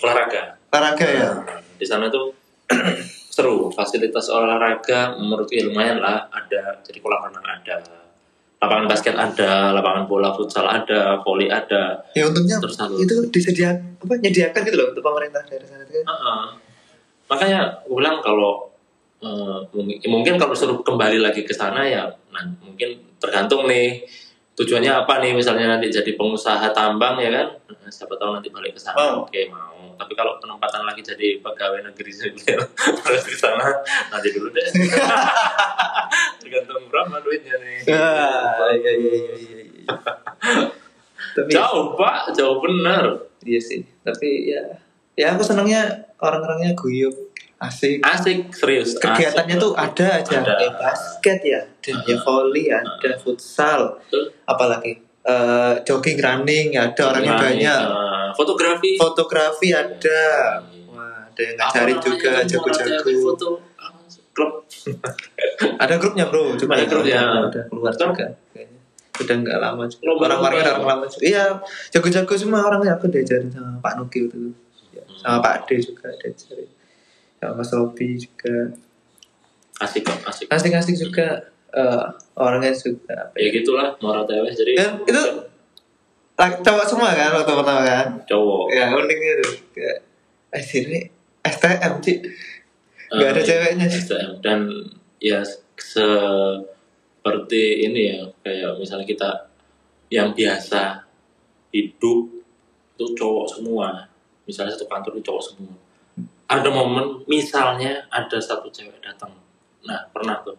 olahraga 0.00 0.56
olahraga 0.68 1.04
ya. 1.04 1.30
di 1.76 1.84
sana 1.84 2.08
tuh 2.08 2.32
seru 3.34 3.68
fasilitas 3.68 4.30
olahraga 4.30 5.14
menurutku 5.14 5.52
ya 5.52 5.68
lumayan 5.68 6.00
lah 6.00 6.26
ada 6.30 6.80
jadi 6.80 6.98
kolam 6.98 7.28
renang 7.28 7.44
ada 7.44 7.76
lapangan 8.58 8.86
basket 8.86 9.14
ada 9.14 9.70
lapangan 9.70 10.04
bola 10.04 10.30
futsal 10.30 10.64
ada 10.64 11.22
volley 11.22 11.46
ada 11.46 12.02
Ya 12.12 12.26
untungnya 12.26 12.58
Terus 12.58 12.74
satu. 12.74 12.98
itu 12.98 13.14
disediakan 13.28 13.98
apa 13.98 14.14
nyediakan 14.16 14.60
gitu 14.62 14.76
loh 14.76 14.86
untuk 14.90 15.00
pemerintah 15.00 15.42
daerah 15.42 15.62
sana 15.64 15.82
itu 15.82 15.92
kan. 15.96 16.06
Heeh. 16.08 16.42
makanya 17.26 17.60
gue 17.82 17.94
bilang 17.94 18.18
kalau 18.18 18.72
eh, 19.18 19.58
mungkin, 20.06 20.34
kalau 20.36 20.52
suruh 20.52 20.80
kembali 20.80 21.18
lagi 21.18 21.42
ke 21.42 21.52
sana 21.52 21.82
ya 21.82 22.02
nah, 22.28 22.44
mungkin 22.60 22.98
tergantung 23.16 23.62
nih 23.64 24.02
tujuannya 24.54 24.90
apa 24.96 25.20
nih 25.20 25.32
misalnya 25.32 25.70
nanti 25.70 25.86
jadi 25.88 26.10
pengusaha 26.12 26.70
tambang 26.72 27.14
ya 27.16 27.30
kan 27.30 27.48
Nah, 27.78 27.86
siapa 27.88 28.14
tahu 28.14 28.34
nanti 28.34 28.48
balik 28.48 28.74
ke 28.74 28.80
sana 28.80 28.98
Mau. 28.98 29.22
oke 29.22 29.40
mau 29.48 29.77
tapi 29.98 30.14
kalau 30.14 30.38
penempatan 30.38 30.86
lagi 30.86 31.02
jadi 31.02 31.42
pegawai 31.42 31.82
negeri 31.84 32.08
sipil 32.08 32.60
terus 33.04 33.22
di 33.26 33.34
sana 33.34 33.66
nanti 34.08 34.30
dulu 34.30 34.48
deh 34.48 34.62
tergantung 36.40 36.86
berapa 36.88 37.18
duitnya 37.20 37.58
nih 37.58 37.76
Ah, 37.90 38.70
iya 38.72 38.92
iya 38.94 39.12
iya 39.12 39.34
iya. 39.36 39.58
iya. 39.64 39.94
Tapi 41.34 41.50
jauh 41.50 41.94
pak 41.94 42.32
jauh 42.32 42.58
bener 42.58 43.04
iya 43.42 43.60
sih. 43.60 43.82
Tapi 44.02 44.50
ya 44.50 44.62
ya 45.14 45.34
aku 45.34 45.42
senangnya 45.42 45.86
orang-orangnya 46.18 46.74
guyup, 46.74 47.14
asik. 47.58 48.02
asik 48.02 48.50
serius 48.54 48.98
Kegiatannya 48.98 49.54
asik. 49.58 49.62
tuh 49.62 49.72
ada 49.74 50.06
aja. 50.18 50.36
Ada. 50.42 50.54
Ya, 50.62 50.70
basket 50.74 51.38
ya, 51.42 51.60
ada 51.62 51.90
ya 52.06 52.16
volley, 52.22 52.66
ada 52.70 53.10
futsal, 53.18 53.98
Betul. 54.06 54.34
apalagi 54.46 55.02
eh, 55.28 55.74
jogging, 55.82 56.18
running, 56.18 56.66
ya 56.72 56.88
ada 56.88 57.02
orangnya 57.06 57.34
banyak. 57.36 57.80
eh, 57.84 58.28
fotografi 58.32 58.90
Fotografi 58.94 59.68
ada. 59.70 60.22
Wah, 60.88 61.28
ada 61.28 61.40
yang 61.40 61.56
ngajarin 61.56 61.94
Apa 61.94 62.04
juga 62.04 62.30
jago-jago. 62.42 63.10
foto 63.22 63.48
klub 64.32 64.52
Ada 65.82 65.94
grupnya 65.96 66.26
bro, 66.26 66.54
cuma 66.54 66.74
Ada 66.74 66.86
grupnya. 66.86 67.20
udah 67.44 67.62
keluar 67.66 67.92
juga. 67.92 68.26
kayaknya. 68.48 68.78
Udah 69.18 69.34
nggak 69.36 69.58
lama 69.58 69.82
juga. 69.84 70.02
Lomba-lomba 70.04 70.46
Orang-orangnya 70.46 70.62
ya? 70.62 70.72
orang 70.72 70.86
lama 70.88 71.04
juga. 71.06 71.22
Iya, 71.24 71.44
jago-jago 71.90 72.34
semua 72.34 72.60
orangnya 72.62 72.92
aku 72.94 73.06
diajarin 73.08 73.50
sama 73.50 73.76
Pak 73.78 73.92
Nuki 73.96 74.20
itu. 74.24 74.38
Ya, 74.88 75.02
Sama 75.12 75.38
Pak 75.40 75.52
Ade 75.58 75.76
juga 75.78 76.06
diajarin. 76.14 76.70
Sama 77.34 77.52
Mas 77.54 77.70
Robi 77.70 78.08
juga. 78.14 78.54
asik 79.78 80.02
kok 80.02 80.18
asik 80.24 80.46
Asik-asik 80.48 80.96
juga. 80.96 81.50
Eh, 81.70 82.04
orangnya 82.34 82.70
juga. 82.70 83.12
apa 83.18 83.34
ya 83.34 83.44
ya. 83.44 83.50
gitulah 83.54 83.88
Mora 83.98 84.22
TW 84.22 84.44
jadi 84.48 84.72
Dan 84.74 84.90
itu 85.02 85.22
laki- 86.34 86.60
cowok 86.60 86.84
semua 86.84 87.10
kan 87.12 87.30
waktu 87.32 87.52
pertama 87.52 87.82
kan. 87.82 88.06
cowok 88.24 88.64
Ya 88.70 88.84
uniknya 88.90 89.32
tuh. 89.38 89.54
Kayak, 89.70 89.98
eh 90.50 90.62
sini 90.62 90.98
STM 91.40 91.92
sih. 91.98 92.16
Nggak 93.08 93.28
ada 93.30 93.40
Eh, 93.40 93.44
ceweknya. 93.44 93.86
STM. 93.86 94.30
dan 94.38 94.60
ya 95.18 95.40
seperti 97.18 97.62
ini 97.82 98.00
ya 98.08 98.20
kayak 98.38 98.76
misalnya 98.76 99.04
kita 99.04 99.30
yang 100.08 100.30
biasa 100.30 101.04
hidup 101.70 102.18
itu 102.94 103.04
cowok 103.14 103.46
semua 103.46 104.08
misalnya 104.42 104.72
satu 104.72 104.86
kantor 104.86 105.12
itu 105.14 105.24
cowok 105.24 105.42
semua 105.44 105.74
ada 106.46 106.68
momen 106.68 107.22
misalnya 107.26 108.08
ada 108.08 108.38
satu 108.38 108.66
cewek 108.68 108.98
datang 108.98 109.30
nah 109.82 110.08
pernah 110.08 110.40
tuh 110.40 110.56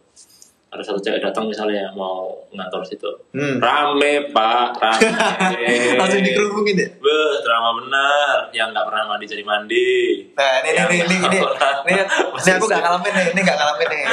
ada 0.70 0.80
satu 0.80 0.98
cewek 0.98 1.18
datang 1.20 1.44
misalnya 1.44 1.90
mau 1.92 2.30
ngantor 2.50 2.82
situ 2.84 3.10
Hmm. 3.30 3.58
rame 3.58 4.30
pak 4.30 4.78
rame 4.78 5.66
Langsung 6.00 6.22
dikerubungin 6.22 6.76
ya? 6.76 6.88
Beh, 6.96 7.34
drama 7.40 7.70
benar 7.76 8.50
yang 8.52 8.70
nggak 8.70 8.86
pernah 8.86 9.04
mandi 9.08 9.26
jadi 9.26 9.42
mandi 9.42 9.90
Nah, 10.32 10.54
ini, 10.62 10.70
ini, 10.72 10.96
ini, 11.00 11.16
ini, 11.20 11.40
ini, 11.40 11.94
ini 12.38 12.50
aku 12.52 12.66
gak 12.66 12.80
ngalamin 12.80 13.12
nih, 13.12 13.26
ini 13.32 13.42
gak 13.42 13.58
ngalamin 13.58 13.88
nih. 13.88 14.04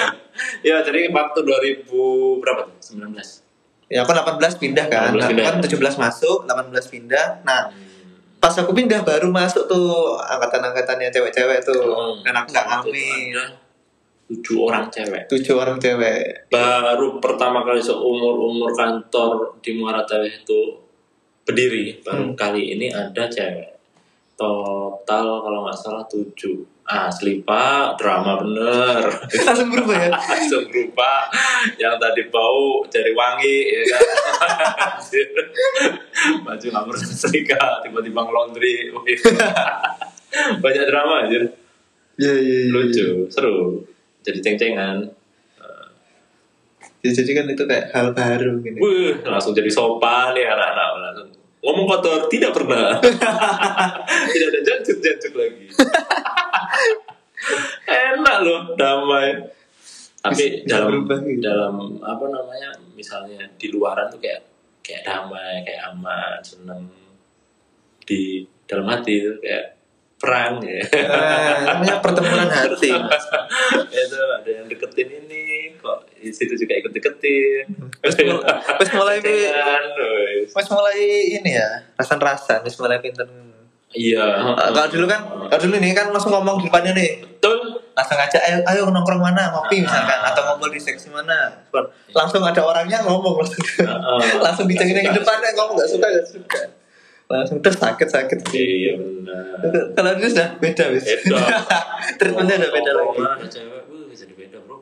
ya 0.63 0.77
jadi 0.81 1.01
waktu 1.09 1.39
2000 1.41 1.89
berapa 2.39 2.61
tuh 2.63 2.77
19 2.95 3.45
Ya 3.87 4.03
aku 4.03 4.11
18 4.11 4.37
pindah 4.57 4.87
kan, 4.87 5.13
18 5.13 5.23
aku 5.23 5.31
pindah. 5.31 5.45
kan 5.47 5.55
17 5.63 5.95
masuk, 5.97 6.39
18 6.43 6.75
pindah. 6.91 7.27
Nah, 7.41 7.71
pas 8.37 8.51
aku 8.53 8.75
pindah 8.75 9.01
baru 9.01 9.31
masuk 9.31 9.65
tuh 9.65 9.87
angkatan-angkatannya 10.19 11.07
cewek-cewek 11.09 11.63
tuh. 11.63 12.19
Dan 12.21 12.35
aku 12.35 12.51
gak 12.51 12.67
ngalamin. 12.67 13.47
Tujuh 14.27 14.57
orang 14.67 14.91
cewek. 14.91 15.31
Tujuh 15.31 15.55
orang 15.55 15.79
cewek. 15.79 16.51
Baru 16.51 17.23
pertama 17.23 17.63
kali 17.63 17.79
seumur 17.79 18.35
umur 18.37 18.75
kantor 18.75 19.59
di 19.63 19.79
Muara 19.79 20.03
Teweh 20.03 20.31
itu 20.43 20.61
berdiri 21.47 22.03
baru 22.03 22.35
kali 22.35 22.75
ini 22.75 22.91
ada 22.91 23.31
cewek. 23.31 23.79
Total 24.37 25.27
kalau 25.41 25.65
nggak 25.65 25.79
salah 25.79 26.05
tujuh. 26.11 26.75
Asli 26.87 27.43
pak 27.43 27.99
drama 27.99 28.39
bener. 28.39 29.11
Langsung 29.43 29.75
berubah 29.75 30.07
ya? 30.07 30.11
Langsung 30.31 30.71
berubah. 30.71 31.27
Yang 31.75 31.95
tadi 31.99 32.23
bau 32.31 32.87
jari 32.87 33.11
wangi 33.11 33.59
ya 33.75 33.83
kan? 33.91 34.03
Baju 36.47 36.67
nggak 36.71 36.87
bersetrika 36.87 37.83
tiba-tiba 37.83 38.21
ngelondri. 38.23 38.95
Wih. 38.95 39.19
banyak 40.63 40.85
drama 40.89 41.27
aja 41.27 41.39
Iya 42.17 42.33
iya 42.33 42.59
iya. 42.65 42.73
lucu 42.73 43.29
seru 43.29 43.85
jadi 44.27 44.39
ceng-cengan. 44.43 45.07
Ya, 47.07 47.11
jadi 47.15 47.31
kan 47.39 47.47
itu 47.47 47.63
kayak 47.63 47.95
hal 47.95 48.11
baru 48.11 48.59
gini. 48.59 48.83
Wih, 48.83 49.23
langsung 49.23 49.55
jadi 49.55 49.71
sopan 49.71 50.35
nih 50.35 50.43
anak-anak. 50.43 50.89
Langsung 50.99 51.29
ngomong 51.63 51.87
kotor 51.87 52.27
tidak 52.27 52.51
pernah. 52.51 52.99
Tidak 54.35 54.49
ada 54.51 54.61
jancuk-jancuk 54.63 55.33
lagi. 55.35 55.67
Enak 57.87 58.37
loh 58.43 58.61
damai. 58.75 59.39
Tapi 60.23 60.63
Bisa 60.63 60.67
dalam 60.67 60.91
berubah 60.91 61.19
gitu. 61.23 61.43
dalam 61.43 61.75
apa 62.03 62.25
namanya 62.27 62.71
misalnya 62.99 63.47
di 63.55 63.67
luaran 63.71 64.11
tuh 64.11 64.19
kayak 64.19 64.43
kayak 64.83 65.07
damai 65.07 65.63
kayak 65.63 65.95
aman 65.95 66.39
seneng. 66.43 66.83
Di 68.03 68.43
dalam 68.67 68.87
hati 68.91 69.23
tuh 69.23 69.39
kayak 69.39 69.76
perang 70.17 70.59
ya 70.61 70.81
Nah, 71.07 71.77
namanya 71.77 72.01
pertemuan 72.01 72.49
hati. 72.49 72.89
Itu 73.87 74.17
ada 74.17 74.49
yang 74.49 74.65
deketin 74.65 75.09
ini 75.13 75.43
kok 75.77 76.09
di 76.11 76.33
situ 76.33 76.57
juga 76.57 76.73
ikut 76.75 76.91
deketin 76.91 77.65
wes 78.01 78.91
mulai 78.91 79.21
wes. 79.21 79.53
Wes 80.51 80.69
mulai 80.69 80.99
ini 81.33 81.51
ya, 81.53 81.69
rasan-rasan, 81.95 82.61
wes 82.63 82.77
mulai 82.77 82.99
pinter. 82.99 83.29
iya 83.93 84.25
Ah, 84.53 84.69
Kalau 84.71 84.89
dulu 84.91 85.07
kan, 85.07 85.21
kalau 85.49 85.61
dulu 85.63 85.77
nih 85.79 85.93
kan 85.93 86.09
langsung 86.09 86.29
ngomong 86.31 86.59
di 86.59 86.69
depannya 86.69 86.93
nih, 86.93 87.11
betul 87.23 87.57
langsung 87.93 88.19
aja 88.19 88.39
ayo 88.43 88.59
ayo 88.67 88.83
nongkrong 88.91 89.17
mana 89.19 89.49
ngopi 89.49 89.81
misalkan 89.81 90.21
atau 90.21 90.43
ngobrol 90.45 90.69
di 90.69 90.77
seksi 90.77 91.09
mana 91.09 91.49
langsung 92.13 92.45
ada 92.45 92.61
orangnya 92.61 93.01
ngomong 93.01 93.41
langsung 93.41 93.65
Heeh. 93.65 94.37
langsung 94.45 94.69
dicengin 94.69 95.01
di 95.01 95.13
depannya 95.13 95.49
ngomong 95.57 95.81
nggak 95.81 95.89
suka 95.89 96.05
nggak 96.05 96.29
suka 96.29 96.61
langsung 97.27 97.59
terus 97.59 97.79
sakit 97.79 98.07
sakit. 98.07 98.39
Iya 98.55 98.93
benar. 99.03 99.59
Kalau 99.99 100.11
dulu 100.15 100.29
sudah 100.31 100.49
beda 100.63 100.85
wis. 100.95 101.05
Beda. 101.05 101.43
treatmentnya 102.19 102.57
udah 102.63 102.71
beda 102.71 102.91
lagi 102.95 103.09
Omongan 103.11 103.35
ada 103.35 103.47
cewek 103.51 103.83
wih 103.91 104.15
jadi 104.15 104.35
beda 104.47 104.59
bro. 104.63 104.77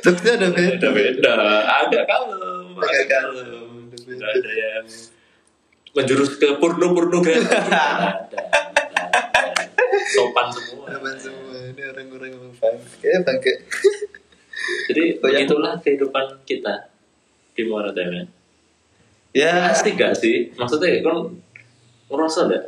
Jokesnya 0.00 0.32
udah 0.38 0.50
beda. 0.54 0.86
Beda 0.94 1.32
agak 1.82 2.04
kalem 2.06 2.78
Agak 2.78 3.06
kalem. 3.10 3.90
nggak 3.90 4.30
ada 4.30 4.50
yang 4.54 4.86
menjurus 5.90 6.38
ke 6.38 6.48
porno 6.58 6.94
porno 6.94 7.18
kan? 7.18 7.34
Ada 8.30 8.40
sopan 10.10 10.46
semua. 10.50 10.86
Aman 10.98 11.14
semua. 11.18 11.54
Ini 11.70 11.82
orang-orang 11.94 12.30
yang 12.30 12.50
bangke 12.58 13.10
bangke. 13.26 13.52
Jadi 14.90 15.02
begitulah 15.18 15.78
kehidupan 15.78 16.42
kita 16.46 16.90
di 17.54 17.62
Muara 17.66 17.90
Tewet 17.90 18.39
ya 19.30 19.70
asik 19.70 19.94
gak 19.98 20.14
sih? 20.16 20.50
Maksudnya 20.54 21.02
kan 21.02 21.30
ngerasa 22.10 22.50
gak 22.50 22.64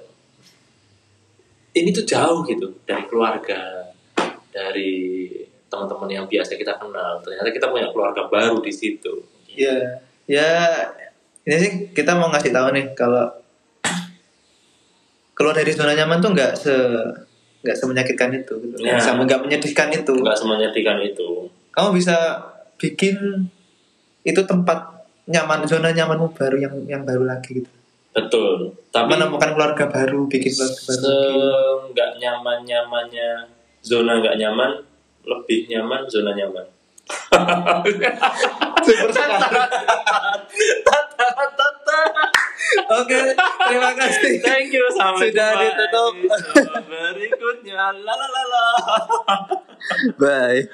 ini 1.72 1.88
tuh 1.88 2.04
jauh 2.04 2.44
gitu 2.44 2.68
dari 2.84 3.04
keluarga 3.08 3.88
dari 4.52 5.28
teman-teman 5.72 6.08
yang 6.12 6.26
biasa 6.28 6.60
kita 6.60 6.76
kenal. 6.76 7.16
Ternyata 7.24 7.48
kita 7.48 7.72
punya 7.72 7.88
keluarga 7.88 8.28
baru 8.28 8.60
di 8.60 8.68
situ. 8.68 9.24
Ya 9.48 9.72
ya 10.28 10.48
ini 11.48 11.56
sih 11.56 11.72
kita 11.96 12.12
mau 12.14 12.28
ngasih 12.28 12.52
tahu 12.52 12.76
nih 12.76 12.92
kalau 12.92 13.24
keluar 15.36 15.56
dari 15.56 15.72
zona 15.72 15.96
nyaman 15.96 16.20
tuh 16.20 16.30
nggak 16.36 16.52
se 16.52 16.74
nggak 17.64 17.76
semenyakitkan 17.78 18.30
itu 18.36 18.52
gitu. 18.68 18.76
Ya. 18.84 19.00
Nggak 19.00 19.40
menyedihkan 19.48 19.88
itu. 19.88 20.12
Nggak 20.12 20.38
semenyedihkan 20.38 20.98
itu. 21.00 21.48
Kamu 21.72 21.96
bisa 21.96 22.36
bikin 22.76 23.48
itu 24.22 24.40
tempat 24.44 25.01
nyaman 25.28 25.62
zona 25.68 25.94
nyamanmu 25.94 26.34
baru 26.34 26.56
yang 26.58 26.74
yang 26.90 27.02
baru 27.06 27.22
lagi 27.26 27.62
gitu. 27.62 27.70
Betul. 28.12 28.76
Tapi 28.92 29.08
menemukan 29.08 29.56
keluarga 29.56 29.84
baru 29.88 30.28
bikin 30.28 30.52
keluarga 30.52 30.82
baru 30.84 31.16
nggak 31.92 32.10
nyaman 32.20 32.58
nyamannya 32.66 33.30
zona 33.80 34.20
nggak 34.20 34.36
nyaman 34.36 34.70
lebih 35.24 35.70
nyaman 35.70 36.04
zona 36.10 36.34
nyaman. 36.34 36.66
Super 38.82 39.10
oke 43.02 43.20
terima 43.68 43.90
kasih. 43.94 44.40
Thank 44.40 44.72
you 44.74 44.86
sampai 44.96 45.28
Sudah 45.30 45.50
jumpa 45.54 45.62
ditutup. 45.66 46.14
berikutnya. 46.88 47.92
La 48.00 48.14
la 48.14 48.26
la 48.26 48.42
la. 48.48 48.64
Bye 50.18 50.66